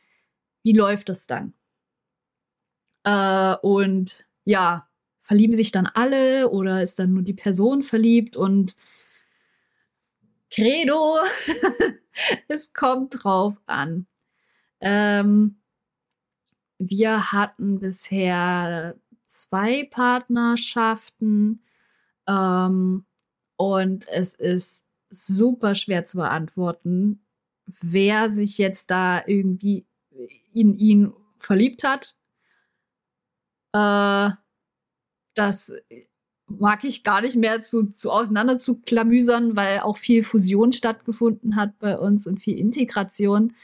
[0.62, 1.54] wie läuft das dann?
[3.04, 4.88] Äh, und ja,
[5.22, 8.76] verlieben sich dann alle oder ist dann nur die Person verliebt und
[10.50, 11.18] Credo,
[12.48, 14.06] es kommt drauf an.
[14.80, 15.56] Ähm,
[16.78, 18.96] wir hatten bisher
[19.26, 21.62] zwei Partnerschaften
[22.26, 23.04] ähm,
[23.56, 27.24] und es ist super schwer zu beantworten,
[27.80, 29.86] wer sich jetzt da irgendwie
[30.52, 32.16] in ihn verliebt hat.
[33.72, 34.30] Äh,
[35.34, 35.72] das
[36.58, 41.56] mag ich gar nicht mehr zu, zu auseinander zu klamüsern, weil auch viel Fusion stattgefunden
[41.56, 43.54] hat bei uns und viel Integration.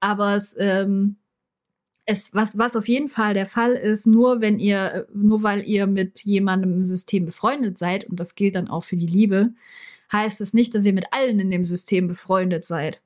[0.00, 1.16] Aber es, ähm,
[2.06, 5.86] es, was, was auf jeden Fall der Fall ist, nur wenn ihr, nur weil ihr
[5.86, 9.52] mit jemandem im System befreundet seid, und das gilt dann auch für die Liebe,
[10.12, 13.00] heißt es nicht, dass ihr mit allen in dem System befreundet seid.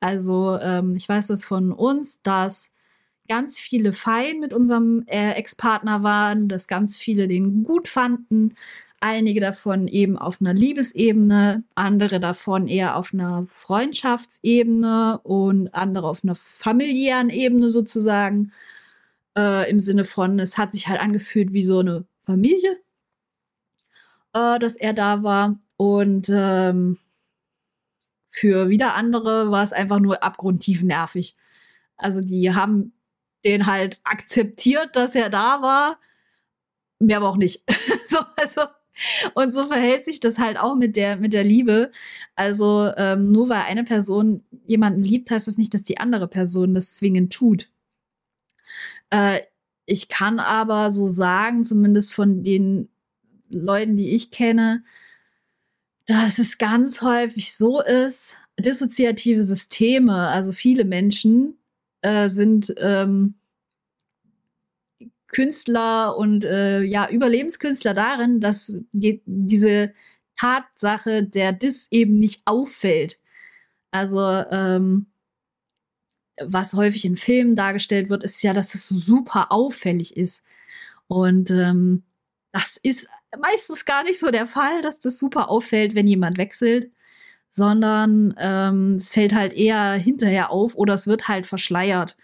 [0.00, 2.72] Also, ähm, ich weiß das von uns, dass
[3.28, 8.54] ganz viele fein mit unserem äh, Ex-Partner waren, dass ganz viele den gut fanden.
[9.00, 16.24] Einige davon eben auf einer Liebesebene, andere davon eher auf einer Freundschaftsebene und andere auf
[16.24, 18.52] einer familiären Ebene sozusagen.
[19.36, 22.78] Äh, Im Sinne von, es hat sich halt angefühlt wie so eine Familie,
[24.32, 25.58] äh, dass er da war.
[25.76, 26.98] Und ähm,
[28.30, 31.34] für wieder andere war es einfach nur abgrundtief nervig.
[31.96, 32.92] Also die haben
[33.46, 35.98] den halt akzeptiert, dass er da war.
[36.98, 37.62] Mehr aber auch nicht.
[38.06, 38.62] so, also
[39.34, 41.92] Und so verhält sich das halt auch mit der, mit der Liebe.
[42.34, 46.74] Also ähm, nur weil eine Person jemanden liebt, heißt das nicht, dass die andere Person
[46.74, 47.68] das zwingend tut.
[49.10, 49.40] Äh,
[49.84, 52.88] ich kann aber so sagen, zumindest von den
[53.48, 54.82] Leuten, die ich kenne,
[56.06, 61.56] dass es ganz häufig so ist, dissoziative Systeme, also viele Menschen
[62.06, 63.34] äh, sind ähm,
[65.26, 69.92] Künstler und äh, ja, Überlebenskünstler darin, dass die, diese
[70.36, 73.18] Tatsache der Diss eben nicht auffällt.
[73.90, 75.06] Also, ähm,
[76.40, 80.44] was häufig in Filmen dargestellt wird, ist ja, dass es so super auffällig ist.
[81.08, 82.04] Und ähm,
[82.52, 83.08] das ist
[83.40, 86.92] meistens gar nicht so der Fall, dass das super auffällt, wenn jemand wechselt,
[87.48, 92.16] sondern ähm, es fällt halt eher hinterher auf oder es wird halt verschleiert.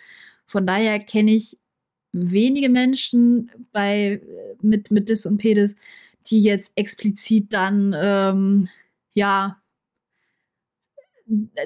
[0.46, 1.58] Von daher kenne ich
[2.12, 4.20] wenige Menschen bei,
[4.62, 5.76] mit, mit Dis und Pedis,
[6.26, 8.68] die jetzt explizit dann, ähm,
[9.14, 9.58] ja,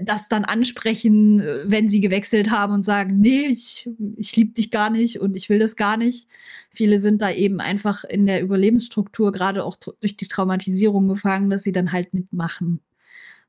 [0.03, 4.91] das dann ansprechen, wenn sie gewechselt haben und sagen, nee, ich, ich liebe dich gar
[4.91, 6.29] nicht und ich will das gar nicht.
[6.71, 11.65] Viele sind da eben einfach in der Überlebensstruktur, gerade auch durch die Traumatisierung gefangen, dass
[11.65, 12.81] sie dann halt mitmachen,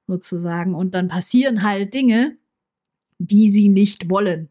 [0.07, 0.73] sozusagen.
[0.73, 2.37] Und dann passieren halt Dinge,
[3.19, 4.49] die sie nicht wollen.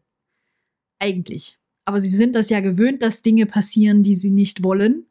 [0.99, 1.59] Eigentlich.
[1.85, 5.03] Aber sie sind das ja gewöhnt, dass Dinge passieren, die sie nicht wollen.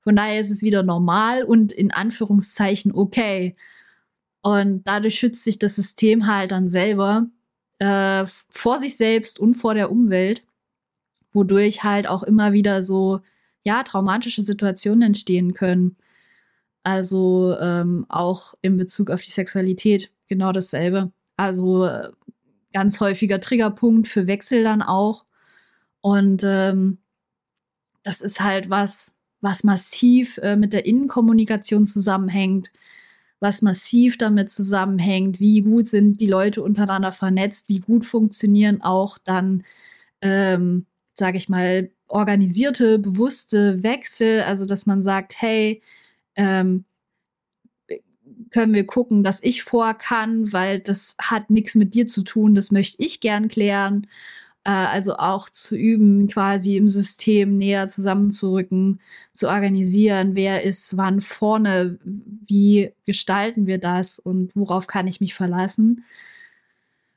[0.00, 3.54] Von daher ist es wieder normal und in Anführungszeichen okay.
[4.42, 7.28] Und dadurch schützt sich das System halt dann selber
[7.78, 10.44] äh, vor sich selbst und vor der Umwelt,
[11.32, 13.20] wodurch halt auch immer wieder so,
[13.64, 15.96] ja, traumatische Situationen entstehen können.
[16.84, 21.10] Also ähm, auch in Bezug auf die Sexualität genau dasselbe.
[21.36, 21.88] Also
[22.72, 25.24] ganz häufiger Triggerpunkt für Wechsel dann auch.
[26.02, 26.98] Und ähm,
[28.02, 32.70] das ist halt was, was massiv äh, mit der Innenkommunikation zusammenhängt,
[33.40, 39.18] was massiv damit zusammenhängt, wie gut sind die Leute untereinander vernetzt, wie gut funktionieren auch
[39.18, 39.64] dann,
[40.20, 45.80] ähm, sage ich mal, organisierte, bewusste Wechsel, also dass man sagt, hey,
[46.36, 46.84] ähm,
[48.50, 52.54] können wir gucken, dass ich vor kann, weil das hat nichts mit dir zu tun,
[52.54, 54.06] das möchte ich gern klären.
[54.64, 58.98] Äh, also auch zu üben, quasi im System näher zusammenzurücken,
[59.34, 65.34] zu organisieren, wer ist wann vorne, wie gestalten wir das und worauf kann ich mich
[65.34, 66.04] verlassen.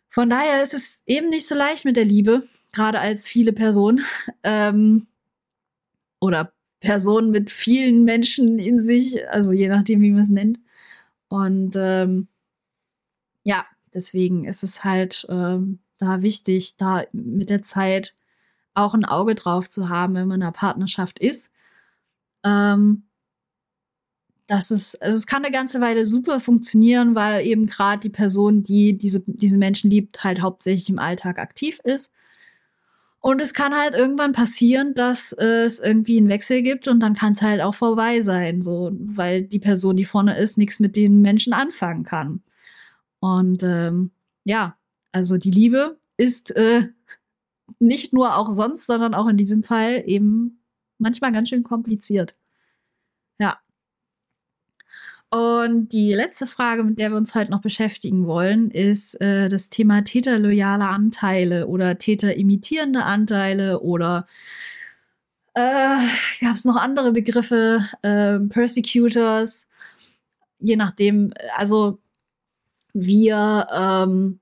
[0.10, 4.04] Von daher ist es eben nicht so leicht mit der Liebe, gerade als viele Personen
[4.44, 5.08] ähm,
[6.20, 10.60] oder Personen mit vielen Menschen in sich, also je nachdem, wie man es nennt.
[11.28, 12.28] Und ähm,
[13.44, 18.14] ja, deswegen ist es halt ähm, da wichtig, da mit der Zeit
[18.74, 21.52] auch ein Auge drauf zu haben, wenn man in einer Partnerschaft ist.
[22.44, 23.04] Ähm,
[24.48, 28.64] das ist, also es kann eine ganze Weile super funktionieren, weil eben gerade die Person,
[28.64, 32.14] die diese, diesen Menschen liebt, halt hauptsächlich im Alltag aktiv ist.
[33.20, 37.16] Und es kann halt irgendwann passieren, dass äh, es irgendwie einen Wechsel gibt und dann
[37.16, 40.96] kann es halt auch vorbei sein, so, weil die Person, die vorne ist, nichts mit
[40.96, 42.42] den Menschen anfangen kann.
[43.20, 44.12] Und ähm,
[44.44, 44.78] ja,
[45.12, 46.90] also die Liebe ist äh,
[47.80, 50.62] nicht nur auch sonst, sondern auch in diesem Fall eben
[51.00, 52.34] manchmal ganz schön kompliziert.
[53.40, 53.60] Ja.
[55.30, 59.70] Und die letzte Frage, mit der wir uns heute noch beschäftigen wollen, ist äh, das
[59.70, 64.26] Thema täterloyale Anteile oder täterimitierende Anteile oder
[65.54, 65.98] äh,
[66.42, 69.68] gab es noch andere Begriffe, äh, Persecutors,
[70.60, 72.00] je nachdem, also
[72.94, 74.40] wir ähm,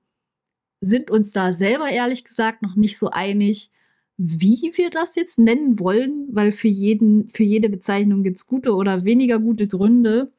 [0.80, 3.70] sind uns da selber ehrlich gesagt noch nicht so einig,
[4.18, 8.74] wie wir das jetzt nennen wollen, weil für jeden, für jede Bezeichnung gibt es gute
[8.74, 10.30] oder weniger gute Gründe.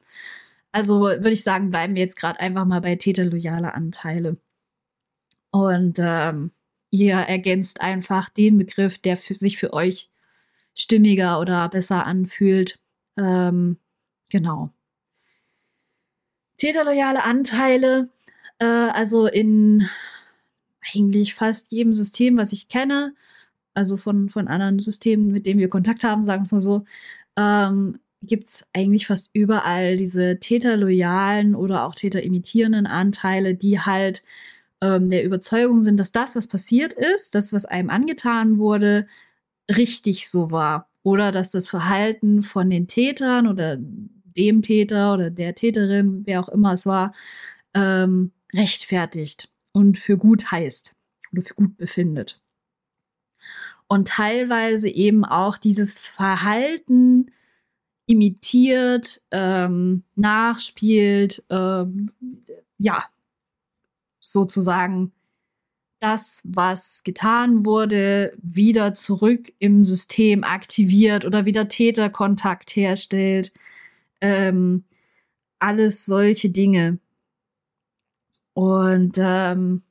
[0.72, 4.34] Also würde ich sagen, bleiben wir jetzt gerade einfach mal bei täterloyale Anteile.
[5.50, 6.50] Und ähm,
[6.90, 10.10] ihr ergänzt einfach den Begriff, der für sich für euch
[10.74, 12.78] stimmiger oder besser anfühlt.
[13.16, 13.78] Ähm,
[14.30, 14.70] genau.
[16.58, 18.08] Täterloyale Anteile,
[18.58, 19.88] äh, also in
[20.94, 23.14] eigentlich fast jedem System, was ich kenne,
[23.74, 26.84] also von, von anderen Systemen, mit denen wir Kontakt haben, sagen wir es mal so,
[27.36, 34.22] ähm, gibt es eigentlich fast überall diese täterloyalen oder auch täterimitierenden Anteile, die halt
[34.80, 39.04] ähm, der Überzeugung sind, dass das, was passiert ist, das, was einem angetan wurde,
[39.70, 40.88] richtig so war.
[41.02, 46.48] Oder dass das Verhalten von den Tätern oder dem Täter oder der Täterin, wer auch
[46.48, 47.14] immer es war,
[47.74, 50.94] ähm, rechtfertigt und für gut heißt
[51.32, 52.40] oder für gut befindet.
[53.88, 57.30] Und teilweise eben auch dieses Verhalten
[58.08, 62.10] imitiert, ähm, nachspielt, ähm,
[62.78, 63.04] ja,
[64.18, 65.12] sozusagen
[66.00, 73.52] das, was getan wurde, wieder zurück im System aktiviert oder wieder Täterkontakt herstellt.
[74.22, 74.84] Ähm,
[75.58, 76.98] alles solche Dinge.
[78.54, 79.82] Und ähm,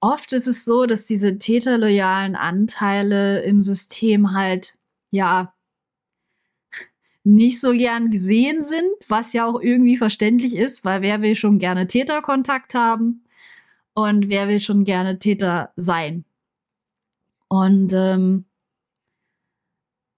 [0.00, 4.76] oft ist es so, dass diese täterloyalen Anteile im System halt,
[5.10, 5.54] ja,
[7.24, 11.58] nicht so gern gesehen sind, was ja auch irgendwie verständlich ist, weil wer will schon
[11.58, 13.24] gerne Täterkontakt haben
[13.94, 16.24] und wer will schon gerne Täter sein.
[17.48, 18.44] Und ähm,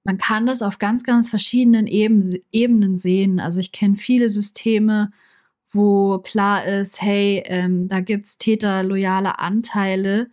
[0.04, 3.40] man kann das auf ganz, ganz verschiedenen Eben Ebenen sehen.
[3.40, 5.10] Also ich kenne viele Systeme,
[5.72, 10.26] wo klar ist, hey, ähm, da gibt's täterloyale Anteile,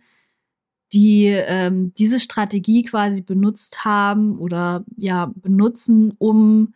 [0.94, 6.74] die ähm, diese Strategie quasi benutzt haben oder ja benutzen, um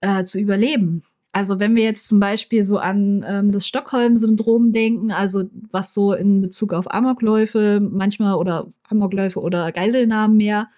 [0.00, 1.02] äh, zu überleben.
[1.32, 6.12] Also wenn wir jetzt zum Beispiel so an ähm, das Stockholm-Syndrom denken, also was so
[6.12, 10.68] in Bezug auf Amokläufe manchmal oder Amokläufe oder Geiselnahmen mehr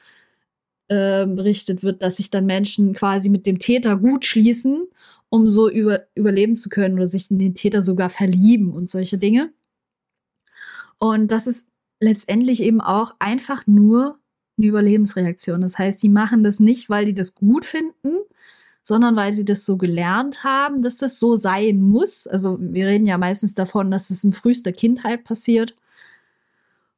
[0.89, 4.87] äh, berichtet wird, dass sich dann Menschen quasi mit dem Täter gut schließen,
[5.29, 9.18] um so über, überleben zu können oder sich in den Täter sogar verlieben und solche
[9.18, 9.53] Dinge.
[10.99, 11.68] Und das ist
[12.01, 14.19] letztendlich eben auch einfach nur
[14.57, 15.61] eine Überlebensreaktion.
[15.61, 18.19] Das heißt, die machen das nicht, weil die das gut finden,
[18.83, 22.27] sondern weil sie das so gelernt haben, dass das so sein muss.
[22.27, 25.75] Also wir reden ja meistens davon, dass es in frühester Kindheit passiert.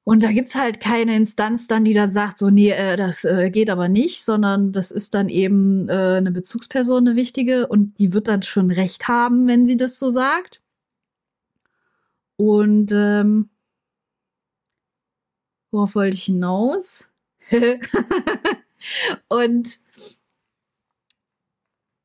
[0.05, 3.25] Und da gibt es halt keine Instanz dann, die dann sagt, so, nee, äh, das
[3.25, 7.99] äh, geht aber nicht, sondern das ist dann eben äh, eine Bezugsperson, eine wichtige, und
[7.99, 10.61] die wird dann schon recht haben, wenn sie das so sagt.
[12.37, 13.51] Und ähm,
[15.77, 17.11] worauf wollte ich hinaus?
[19.29, 19.79] und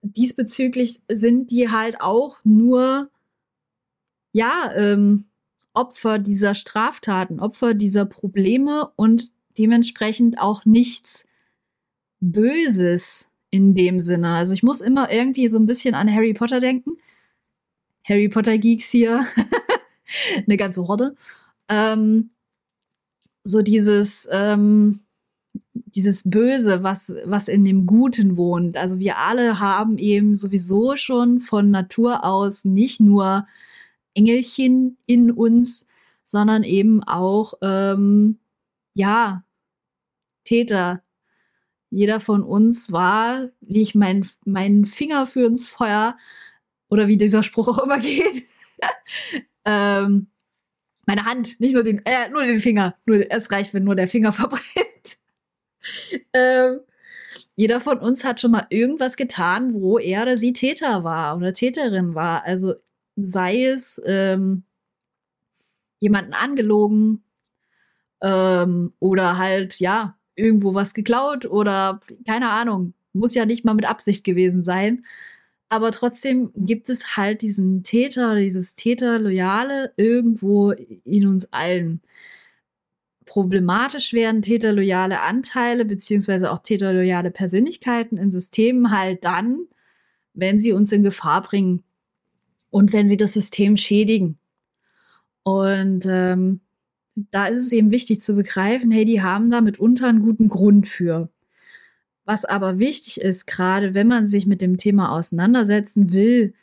[0.01, 3.09] diesbezüglich sind die halt auch nur,
[4.33, 5.25] ja, ähm,
[5.73, 11.25] Opfer dieser Straftaten, Opfer dieser Probleme und dementsprechend auch nichts
[12.19, 14.35] Böses in dem Sinne.
[14.35, 16.97] Also ich muss immer irgendwie so ein bisschen an Harry Potter denken.
[18.03, 19.25] Harry Potter Geeks hier.
[20.45, 21.15] Eine ganze Horde.
[21.69, 22.31] Ähm,
[23.43, 25.01] so dieses, ähm,
[25.73, 28.77] dieses Böse, was, was in dem Guten wohnt.
[28.77, 33.43] Also wir alle haben eben sowieso schon von Natur aus nicht nur
[34.13, 35.87] Engelchen in uns,
[36.23, 38.39] sondern eben auch, ähm,
[38.93, 39.43] ja,
[40.45, 41.03] Täter.
[41.89, 46.17] Jeder von uns war, wie ich meinen mein Finger für ins Feuer,
[46.91, 48.47] oder wie dieser Spruch auch immer geht,
[49.65, 50.27] ähm,
[51.05, 52.95] meine Hand, nicht nur den, äh, nur den Finger.
[53.05, 55.17] Nur, es reicht, wenn nur der Finger verbrennt.
[56.33, 56.79] ähm,
[57.55, 61.53] jeder von uns hat schon mal irgendwas getan, wo er oder sie Täter war oder
[61.53, 62.43] Täterin war.
[62.43, 62.73] Also
[63.15, 64.63] sei es ähm,
[65.99, 67.23] jemanden angelogen
[68.21, 72.93] ähm, oder halt, ja, irgendwo was geklaut oder keine Ahnung.
[73.13, 75.05] Muss ja nicht mal mit Absicht gewesen sein.
[75.71, 82.01] Aber trotzdem gibt es halt diesen Täter, dieses Täterloyale irgendwo in uns allen.
[83.25, 89.59] Problematisch werden täterloyale Anteile beziehungsweise auch täterloyale Persönlichkeiten in Systemen halt dann,
[90.33, 91.83] wenn sie uns in Gefahr bringen
[92.69, 94.37] und wenn sie das System schädigen.
[95.43, 96.59] Und ähm,
[97.15, 100.89] da ist es eben wichtig zu begreifen, hey, die haben da mitunter einen guten Grund
[100.89, 101.29] für.
[102.25, 106.53] Was aber wichtig ist, gerade wenn man sich mit dem Thema auseinandersetzen will,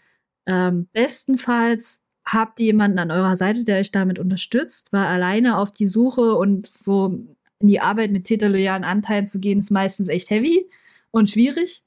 [0.47, 5.73] ähm, bestenfalls habt ihr jemanden an eurer Seite, der euch damit unterstützt, weil alleine auf
[5.73, 7.19] die Suche und so
[7.61, 10.69] in die Arbeit mit täterloyalen Anteilen zu gehen, ist meistens echt heavy
[11.11, 11.83] und schwierig,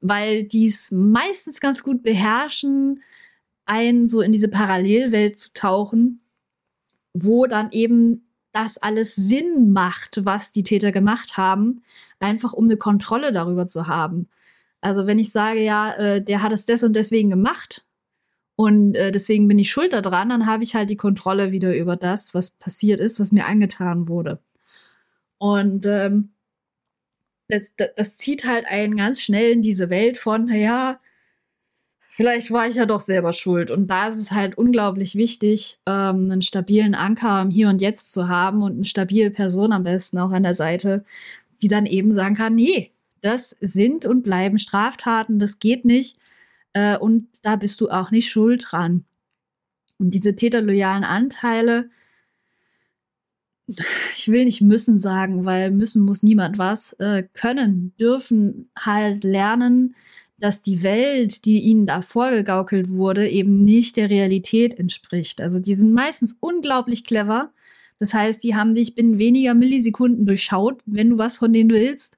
[0.00, 3.02] weil die es meistens ganz gut beherrschen,
[3.66, 6.20] einen so in diese Parallelwelt zu tauchen,
[7.12, 11.82] wo dann eben das alles Sinn macht, was die Täter gemacht haben,
[12.24, 14.28] einfach um eine Kontrolle darüber zu haben.
[14.80, 17.84] Also wenn ich sage, ja, äh, der hat es des und deswegen gemacht
[18.56, 21.96] und äh, deswegen bin ich schuld daran, dann habe ich halt die Kontrolle wieder über
[21.96, 24.40] das, was passiert ist, was mir angetan wurde.
[25.38, 26.30] Und ähm,
[27.48, 30.98] das, das, das zieht halt einen ganz schnell in diese Welt von, ja,
[32.14, 33.70] vielleicht war ich ja doch selber schuld.
[33.70, 38.12] Und da ist es halt unglaublich wichtig, ähm, einen stabilen Anker im Hier und Jetzt
[38.12, 41.04] zu haben und eine stabile Person am besten auch an der Seite,
[41.62, 46.18] die dann eben sagen kann, nee, das sind und bleiben Straftaten, das geht nicht.
[46.74, 49.04] Äh, und da bist du auch nicht schuld dran.
[49.98, 51.90] Und diese täterloyalen Anteile,
[54.16, 59.94] ich will nicht müssen sagen, weil müssen muss niemand was, äh, können, dürfen halt lernen,
[60.38, 65.40] dass die Welt, die ihnen da vorgegaukelt wurde, eben nicht der Realität entspricht.
[65.40, 67.52] Also die sind meistens unglaublich clever.
[67.98, 72.16] Das heißt, die haben dich binnen weniger Millisekunden durchschaut, wenn du was von denen willst.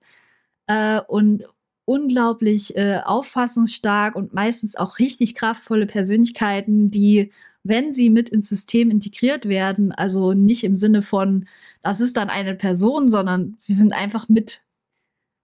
[0.67, 1.45] Äh, und
[1.85, 7.33] unglaublich äh, auffassungsstark und meistens auch richtig kraftvolle Persönlichkeiten, die
[7.69, 11.49] wenn sie mit ins System integriert werden, also nicht im Sinne von,
[11.83, 14.63] das ist dann eine Person, sondern sie sind einfach mit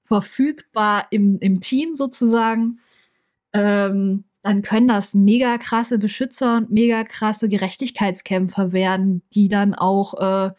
[0.04, 2.80] verfügbar im, im Team sozusagen,
[3.52, 10.14] ähm, dann können das mega krasse Beschützer und mega krasse Gerechtigkeitskämpfer werden, die dann auch
[10.20, 10.50] äh,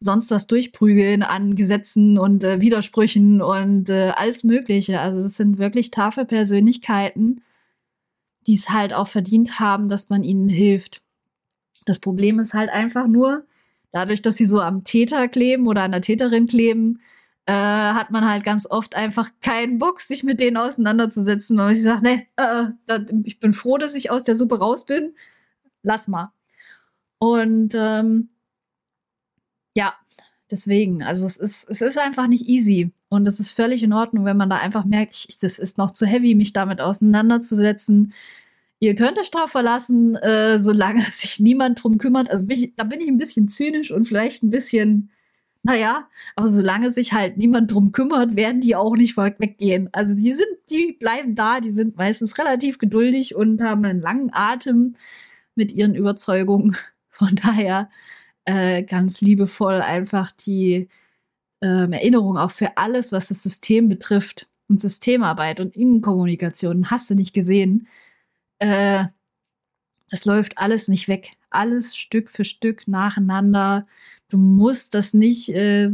[0.00, 5.00] sonst was durchprügeln an Gesetzen und äh, Widersprüchen und äh, alles Mögliche.
[5.00, 7.42] Also das sind wirklich taffe Persönlichkeiten,
[8.46, 11.02] die es halt auch verdient haben, dass man ihnen hilft.
[11.84, 13.44] Das Problem ist halt einfach nur,
[13.92, 17.00] dadurch, dass sie so am Täter kleben oder an der Täterin kleben,
[17.48, 21.58] äh, hat man halt ganz oft einfach keinen Bock, sich mit denen auseinanderzusetzen.
[21.58, 24.84] Und ich sage, nee, äh, da, ich bin froh, dass ich aus der Suppe raus
[24.84, 25.14] bin.
[25.82, 26.30] Lass mal.
[27.18, 28.28] Und ähm,
[29.74, 29.94] ja,
[30.50, 32.92] deswegen, also es ist, es ist einfach nicht easy.
[33.08, 35.92] Und es ist völlig in Ordnung, wenn man da einfach merkt, ich, das ist noch
[35.92, 38.12] zu heavy, mich damit auseinanderzusetzen.
[38.78, 42.30] Ihr könnt euch darauf verlassen, äh, solange sich niemand drum kümmert.
[42.30, 45.10] Also ich, da bin ich ein bisschen zynisch und vielleicht ein bisschen,
[45.68, 49.90] naja, aber solange sich halt niemand drum kümmert, werden die auch nicht weggehen.
[49.92, 54.30] Also die sind, die bleiben da, die sind meistens relativ geduldig und haben einen langen
[54.32, 54.96] Atem
[55.54, 56.74] mit ihren Überzeugungen.
[57.10, 57.90] Von daher
[58.46, 60.88] äh, ganz liebevoll einfach die
[61.60, 67.14] ähm, Erinnerung auch für alles, was das System betrifft und Systemarbeit und Innenkommunikation, hast du
[67.14, 67.88] nicht gesehen.
[68.58, 69.04] Äh,
[70.10, 71.36] das läuft alles nicht weg.
[71.50, 73.86] Alles Stück für Stück nacheinander.
[74.28, 75.90] Du musst das nicht äh,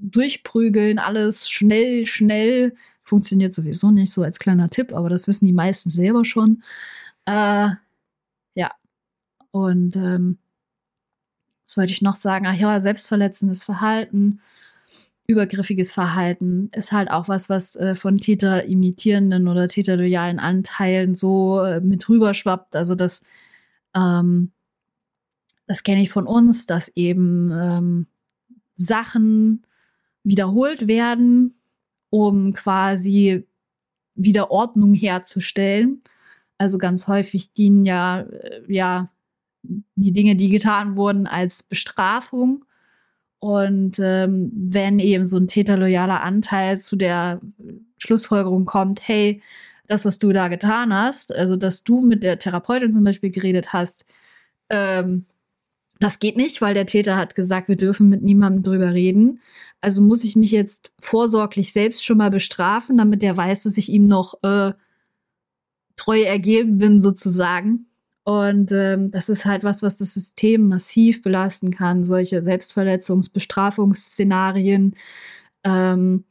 [0.00, 2.74] durchprügeln, alles schnell, schnell.
[3.02, 6.62] Funktioniert sowieso nicht so als kleiner Tipp, aber das wissen die meisten selber schon.
[7.26, 7.70] Äh,
[8.54, 8.70] ja.
[9.52, 10.38] Und ähm,
[11.66, 12.46] was wollte ich noch sagen?
[12.46, 14.40] Ach ja, selbstverletzendes Verhalten
[15.26, 21.80] übergriffiges Verhalten ist halt auch was, was äh, von Täter-imitierenden oder täterloyalen Anteilen so äh,
[21.80, 22.76] mit rüberschwappt.
[22.76, 23.22] Also das,
[23.94, 24.52] ähm,
[25.66, 28.06] das kenne ich von uns, dass eben ähm,
[28.74, 29.66] Sachen
[30.22, 31.54] wiederholt werden,
[32.10, 33.46] um quasi
[34.14, 36.02] wieder Ordnung herzustellen.
[36.58, 39.10] Also ganz häufig dienen ja, äh, ja
[39.62, 42.64] die Dinge, die getan wurden, als Bestrafung
[43.38, 47.40] und ähm, wenn eben so ein täterloyaler Anteil zu der
[47.98, 49.40] Schlussfolgerung kommt, hey,
[49.86, 53.72] das, was du da getan hast, also dass du mit der Therapeutin zum Beispiel geredet
[53.72, 54.04] hast,
[54.70, 55.26] ähm,
[55.98, 59.40] das geht nicht, weil der Täter hat gesagt, wir dürfen mit niemandem drüber reden.
[59.80, 63.88] Also muss ich mich jetzt vorsorglich selbst schon mal bestrafen, damit der weiß, dass ich
[63.90, 64.72] ihm noch äh,
[65.96, 67.86] treu ergeben bin, sozusagen.
[68.24, 74.96] Und ähm, das ist halt was, was das System massiv belasten kann, solche Selbstverletzungs-, Bestrafungsszenarien.
[75.64, 76.24] Ähm,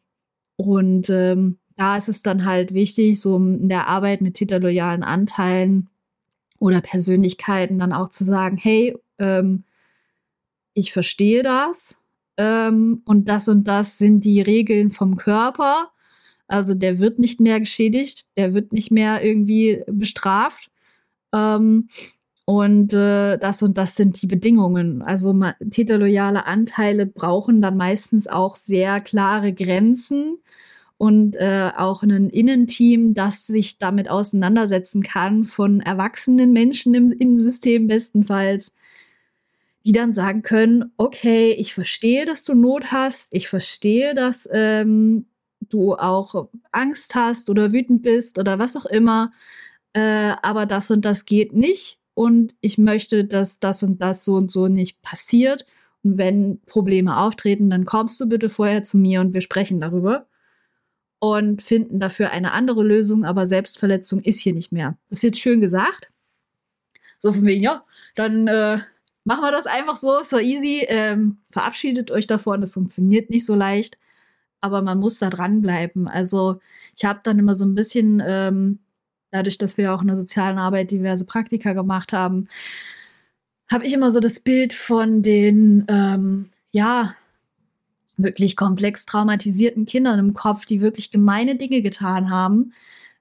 [0.57, 5.89] und ähm, da ist es dann halt wichtig, so in der Arbeit mit täterloyalen Anteilen
[6.59, 9.63] oder Persönlichkeiten dann auch zu sagen, hey, ähm,
[10.73, 11.97] ich verstehe das
[12.37, 15.91] ähm, und das und das sind die Regeln vom Körper.
[16.47, 20.69] Also der wird nicht mehr geschädigt, der wird nicht mehr irgendwie bestraft
[21.33, 21.89] ähm,
[22.45, 25.01] und äh, das und das sind die Bedingungen.
[25.01, 25.33] Also
[25.71, 30.37] täterloyale Anteile brauchen dann meistens auch sehr klare Grenzen
[30.97, 37.87] und äh, auch ein Innenteam, das sich damit auseinandersetzen kann von erwachsenen Menschen im Innensystem
[37.87, 38.73] bestenfalls,
[39.85, 45.27] die dann sagen können, okay, ich verstehe, dass du Not hast, ich verstehe, dass ähm,
[45.61, 49.31] du auch Angst hast oder wütend bist oder was auch immer
[49.95, 54.35] äh, aber das und das geht nicht und ich möchte, dass das und das so
[54.35, 55.65] und so nicht passiert.
[56.03, 60.27] Und wenn Probleme auftreten, dann kommst du bitte vorher zu mir und wir sprechen darüber
[61.19, 64.97] und finden dafür eine andere Lösung, aber Selbstverletzung ist hier nicht mehr.
[65.09, 66.11] Das ist jetzt schön gesagt.
[67.19, 68.79] So von wegen, ja, dann äh,
[69.25, 70.85] machen wir das einfach so, so easy.
[70.87, 73.97] Ähm, verabschiedet euch davon, das funktioniert nicht so leicht,
[74.61, 76.07] aber man muss da dranbleiben.
[76.07, 76.59] Also
[76.95, 78.79] ich habe dann immer so ein bisschen ähm,
[79.31, 82.47] dadurch, dass wir auch in der sozialen Arbeit diverse Praktika gemacht haben,
[83.69, 87.15] habe ich immer so das Bild von den, ähm, ja,
[88.17, 92.73] wirklich komplex traumatisierten Kindern im Kopf, die wirklich gemeine Dinge getan haben,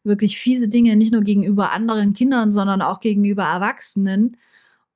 [0.04, 4.36] wirklich fiese Dinge, nicht nur gegenüber anderen Kindern, sondern auch gegenüber Erwachsenen.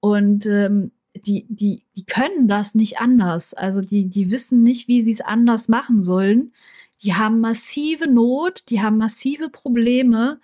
[0.00, 0.92] Und ähm,
[1.26, 3.54] die, die, die können das nicht anders.
[3.54, 6.52] Also die, die wissen nicht, wie sie es anders machen sollen.
[7.02, 10.40] Die haben massive Not, die haben massive Probleme.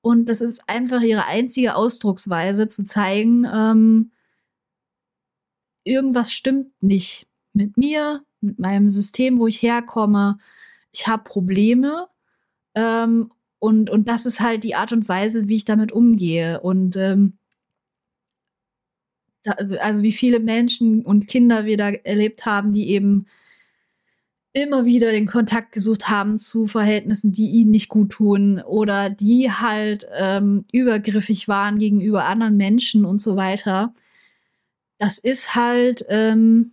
[0.00, 4.12] Und das ist einfach ihre einzige Ausdrucksweise, zu zeigen, ähm,
[5.84, 10.38] irgendwas stimmt nicht mit mir, mit meinem System, wo ich herkomme.
[10.92, 12.08] Ich habe Probleme.
[12.74, 16.60] Ähm, und, und das ist halt die Art und Weise, wie ich damit umgehe.
[16.60, 17.37] Und ähm,
[19.52, 23.26] also, also wie viele Menschen und Kinder wir da erlebt haben, die eben
[24.52, 29.50] immer wieder den Kontakt gesucht haben zu Verhältnissen, die ihnen nicht gut tun oder die
[29.50, 33.94] halt ähm, übergriffig waren gegenüber anderen Menschen und so weiter.
[34.98, 36.72] Das ist halt, ähm,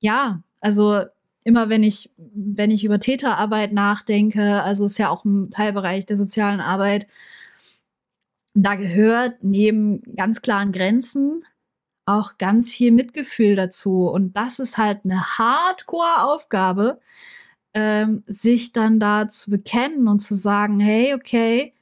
[0.00, 1.02] ja, also
[1.44, 6.16] immer wenn ich, wenn ich über Täterarbeit nachdenke, also ist ja auch ein Teilbereich der
[6.16, 7.06] sozialen Arbeit,
[8.54, 11.44] da gehört neben ganz klaren Grenzen
[12.04, 14.08] auch ganz viel Mitgefühl dazu.
[14.08, 17.00] Und das ist halt eine Hardcore-Aufgabe,
[17.74, 21.74] ähm, sich dann da zu bekennen und zu sagen, hey, okay,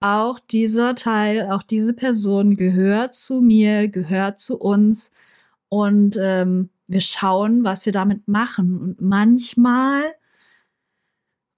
[0.00, 5.12] auch dieser Teil, auch diese Person gehört zu mir, gehört zu uns.
[5.68, 8.78] Und ähm, wir schauen, was wir damit machen.
[8.78, 10.14] Und manchmal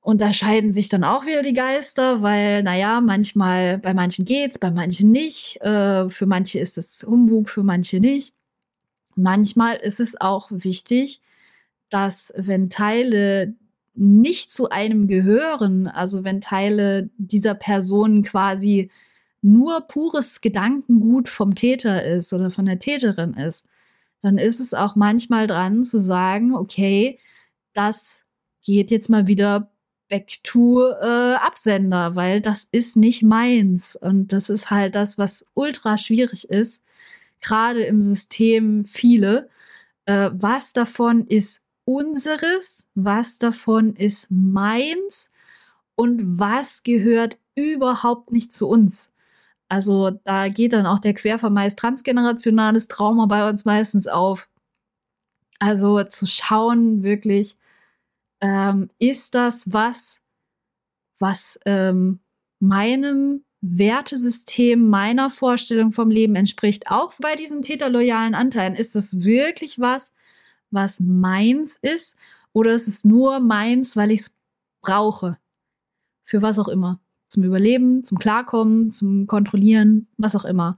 [0.09, 5.13] unterscheiden sich dann auch wieder die Geister, weil, naja, manchmal, bei manchen geht's, bei manchen
[5.13, 5.61] nicht.
[5.61, 8.33] Äh, für manche ist es Humbug, für manche nicht.
[9.17, 11.21] Manchmal ist es auch wichtig,
[11.91, 13.55] dass wenn Teile
[13.95, 18.91] nicht zu einem gehören, also wenn Teile dieser Person quasi
[19.43, 23.67] nur pures Gedankengut vom Täter ist oder von der Täterin ist,
[24.23, 27.19] dann ist es auch manchmal dran zu sagen, okay,
[27.75, 28.25] das
[28.63, 29.71] geht jetzt mal wieder
[30.09, 33.97] back to äh, Absender, weil das ist nicht meins.
[33.97, 36.85] Und das ist halt das, was ultra schwierig ist,
[37.41, 39.51] gerade im System viele.
[40.07, 45.31] Äh, was davon ist unseres, was davon ist meins
[45.97, 49.13] und was gehört überhaupt nicht zu uns.
[49.69, 54.49] Also da geht dann auch der Querverweis transgenerationales Trauma bei uns meistens auf.
[55.59, 57.59] Also zu schauen wirklich,
[58.41, 60.23] ähm, ist das was,
[61.19, 62.21] was ähm,
[62.61, 66.91] meinem Wertesystem, meiner Vorstellung vom Leben entspricht.
[66.91, 70.15] Auch bei diesen täterloyalen Anteilen ist es wirklich was,
[70.71, 72.17] was meins ist
[72.53, 74.37] oder ist es nur meins, weil ich es
[74.81, 75.39] brauche.
[76.25, 76.99] Für was auch immer.
[77.31, 80.77] Zum Überleben, zum Klarkommen, zum Kontrollieren, was auch immer.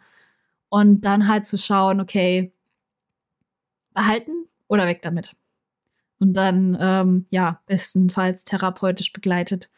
[0.68, 2.52] Und dann halt zu schauen, okay,
[3.92, 5.34] behalten oder weg damit
[6.20, 9.70] und dann, ähm, ja, bestenfalls therapeutisch begleitet.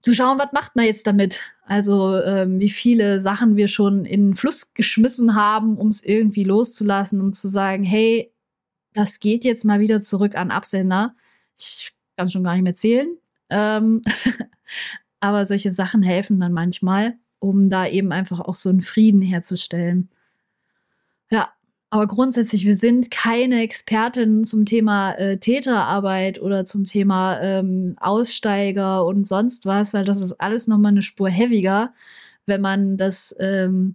[0.00, 1.40] Zu schauen, was macht man jetzt damit?
[1.64, 6.44] Also, ähm, wie viele Sachen wir schon in den Fluss geschmissen haben, um es irgendwie
[6.44, 8.30] loszulassen, um zu sagen, hey,
[8.92, 11.14] das geht jetzt mal wieder zurück an Absender.
[11.56, 13.16] Ich kann schon gar nicht mehr zählen.
[13.48, 14.02] Ähm,
[15.20, 20.10] aber solche Sachen helfen dann manchmal, um da eben einfach auch so einen Frieden herzustellen.
[21.30, 21.52] Ja,
[21.94, 29.06] aber grundsätzlich, wir sind keine Expertinnen zum Thema äh, Täterarbeit oder zum Thema ähm, Aussteiger
[29.06, 31.94] und sonst was, weil das ist alles nochmal eine Spur heaviger,
[32.46, 33.94] wenn man das, ähm,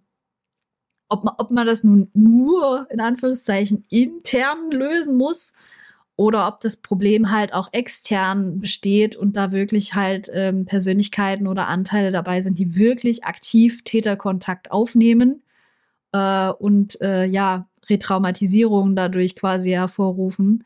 [1.09, 5.51] ob, man, ob man das nun nur in Anführungszeichen intern lösen muss
[6.15, 11.67] oder ob das Problem halt auch extern besteht und da wirklich halt ähm, Persönlichkeiten oder
[11.67, 15.43] Anteile dabei sind, die wirklich aktiv Täterkontakt aufnehmen.
[16.13, 20.63] Äh, und äh, ja, Retraumatisierungen dadurch quasi hervorrufen.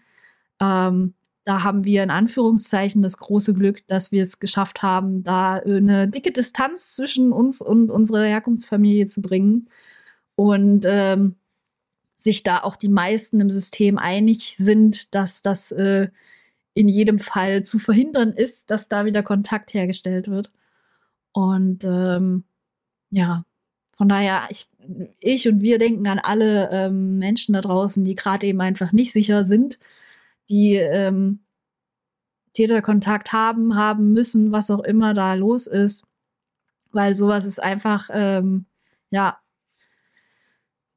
[0.60, 1.14] Ähm,
[1.46, 6.08] da haben wir in Anführungszeichen das große Glück, dass wir es geschafft haben, da eine
[6.08, 9.70] dicke Distanz zwischen uns und unserer Herkunftsfamilie zu bringen.
[10.36, 11.36] Und ähm,
[12.16, 16.08] sich da auch die meisten im System einig sind, dass das äh,
[16.74, 20.52] in jedem Fall zu verhindern ist, dass da wieder Kontakt hergestellt wird.
[21.34, 22.46] Und ähm,
[23.10, 23.46] ja,
[24.04, 24.68] von daher, ich,
[25.22, 29.14] ich und wir denken an alle ähm, Menschen da draußen, die gerade eben einfach nicht
[29.14, 29.80] sicher sind,
[30.50, 31.40] die ähm,
[32.52, 36.06] Täterkontakt haben, haben müssen, was auch immer da los ist.
[36.92, 38.66] Weil sowas ist einfach, ähm,
[39.10, 39.40] ja,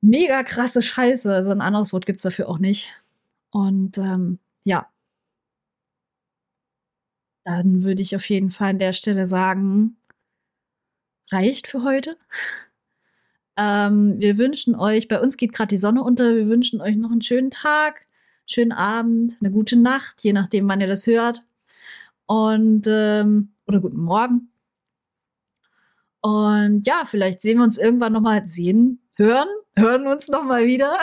[0.01, 1.33] mega krasse Scheiße.
[1.33, 2.89] Also ein anderes Wort gibt es dafür auch nicht.
[3.51, 4.91] Und ähm, ja.
[7.45, 9.97] Dann würde ich auf jeden Fall an der Stelle sagen,
[11.31, 12.17] reicht für heute.
[13.57, 17.11] Ähm, wir wünschen euch, bei uns geht gerade die Sonne unter, wir wünschen euch noch
[17.11, 18.05] einen schönen Tag,
[18.47, 21.43] schönen Abend, eine gute Nacht, je nachdem, wann ihr das hört.
[22.27, 24.51] Und, ähm, oder guten Morgen.
[26.21, 30.99] Und ja, vielleicht sehen wir uns irgendwann nochmal sehen, hören, hören uns nochmal wieder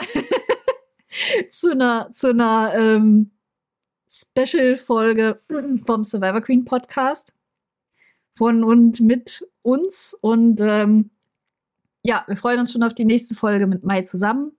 [1.50, 3.32] zu einer, zu einer ähm,
[4.10, 5.42] Special-Folge
[5.86, 7.34] vom Survivor Queen Podcast
[8.38, 10.14] von und mit uns.
[10.20, 11.10] Und ähm,
[12.04, 14.52] ja, wir freuen uns schon auf die nächste Folge mit Mai zusammen.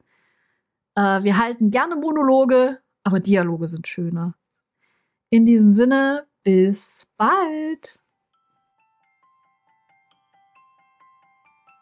[0.96, 4.34] Äh, wir halten gerne Monologe, aber Dialoge sind schöner.
[5.28, 8.00] In diesem Sinne, bis bald.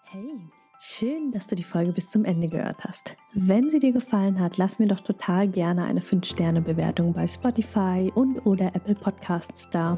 [0.05, 0.51] Hey.
[0.85, 3.15] Schön, dass du die Folge bis zum Ende gehört hast.
[3.35, 8.45] Wenn sie dir gefallen hat, lass mir doch total gerne eine 5-Sterne-Bewertung bei Spotify und
[8.47, 9.97] oder Apple Podcasts da.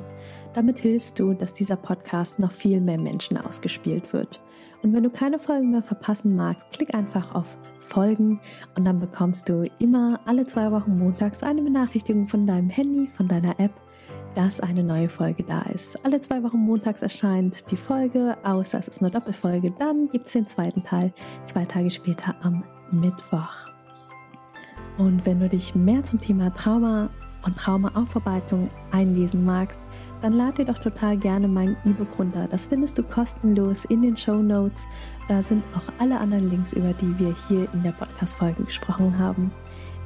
[0.53, 4.43] Damit hilfst du, dass dieser Podcast noch viel mehr Menschen ausgespielt wird.
[4.85, 8.39] Und wenn du keine Folgen mehr verpassen magst, klick einfach auf Folgen
[8.77, 13.27] und dann bekommst du immer alle zwei Wochen montags eine Benachrichtigung von deinem Handy, von
[13.27, 13.73] deiner App
[14.35, 15.97] dass eine neue Folge da ist.
[16.05, 19.73] Alle zwei Wochen montags erscheint die Folge, außer es ist eine Doppelfolge.
[19.79, 21.13] Dann gibt es den zweiten Teil
[21.45, 23.55] zwei Tage später am Mittwoch.
[24.99, 27.11] Und wenn du dich mehr zum Thema Trauma
[27.45, 29.81] und Traumaaufarbeitung einlesen magst,
[30.23, 32.49] dann lad dir doch total gerne mein E-Book runter.
[32.51, 34.87] Das findest du kostenlos in den Show Notes.
[35.29, 39.53] Da sind auch alle anderen Links, über die wir hier in der Podcast-Folge gesprochen haben.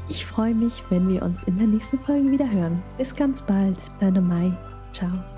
[0.09, 2.83] Ich freue mich, wenn wir uns in der nächsten Folge wieder hören.
[2.97, 4.53] Bis ganz bald, deine Mai.
[4.93, 5.38] Ciao.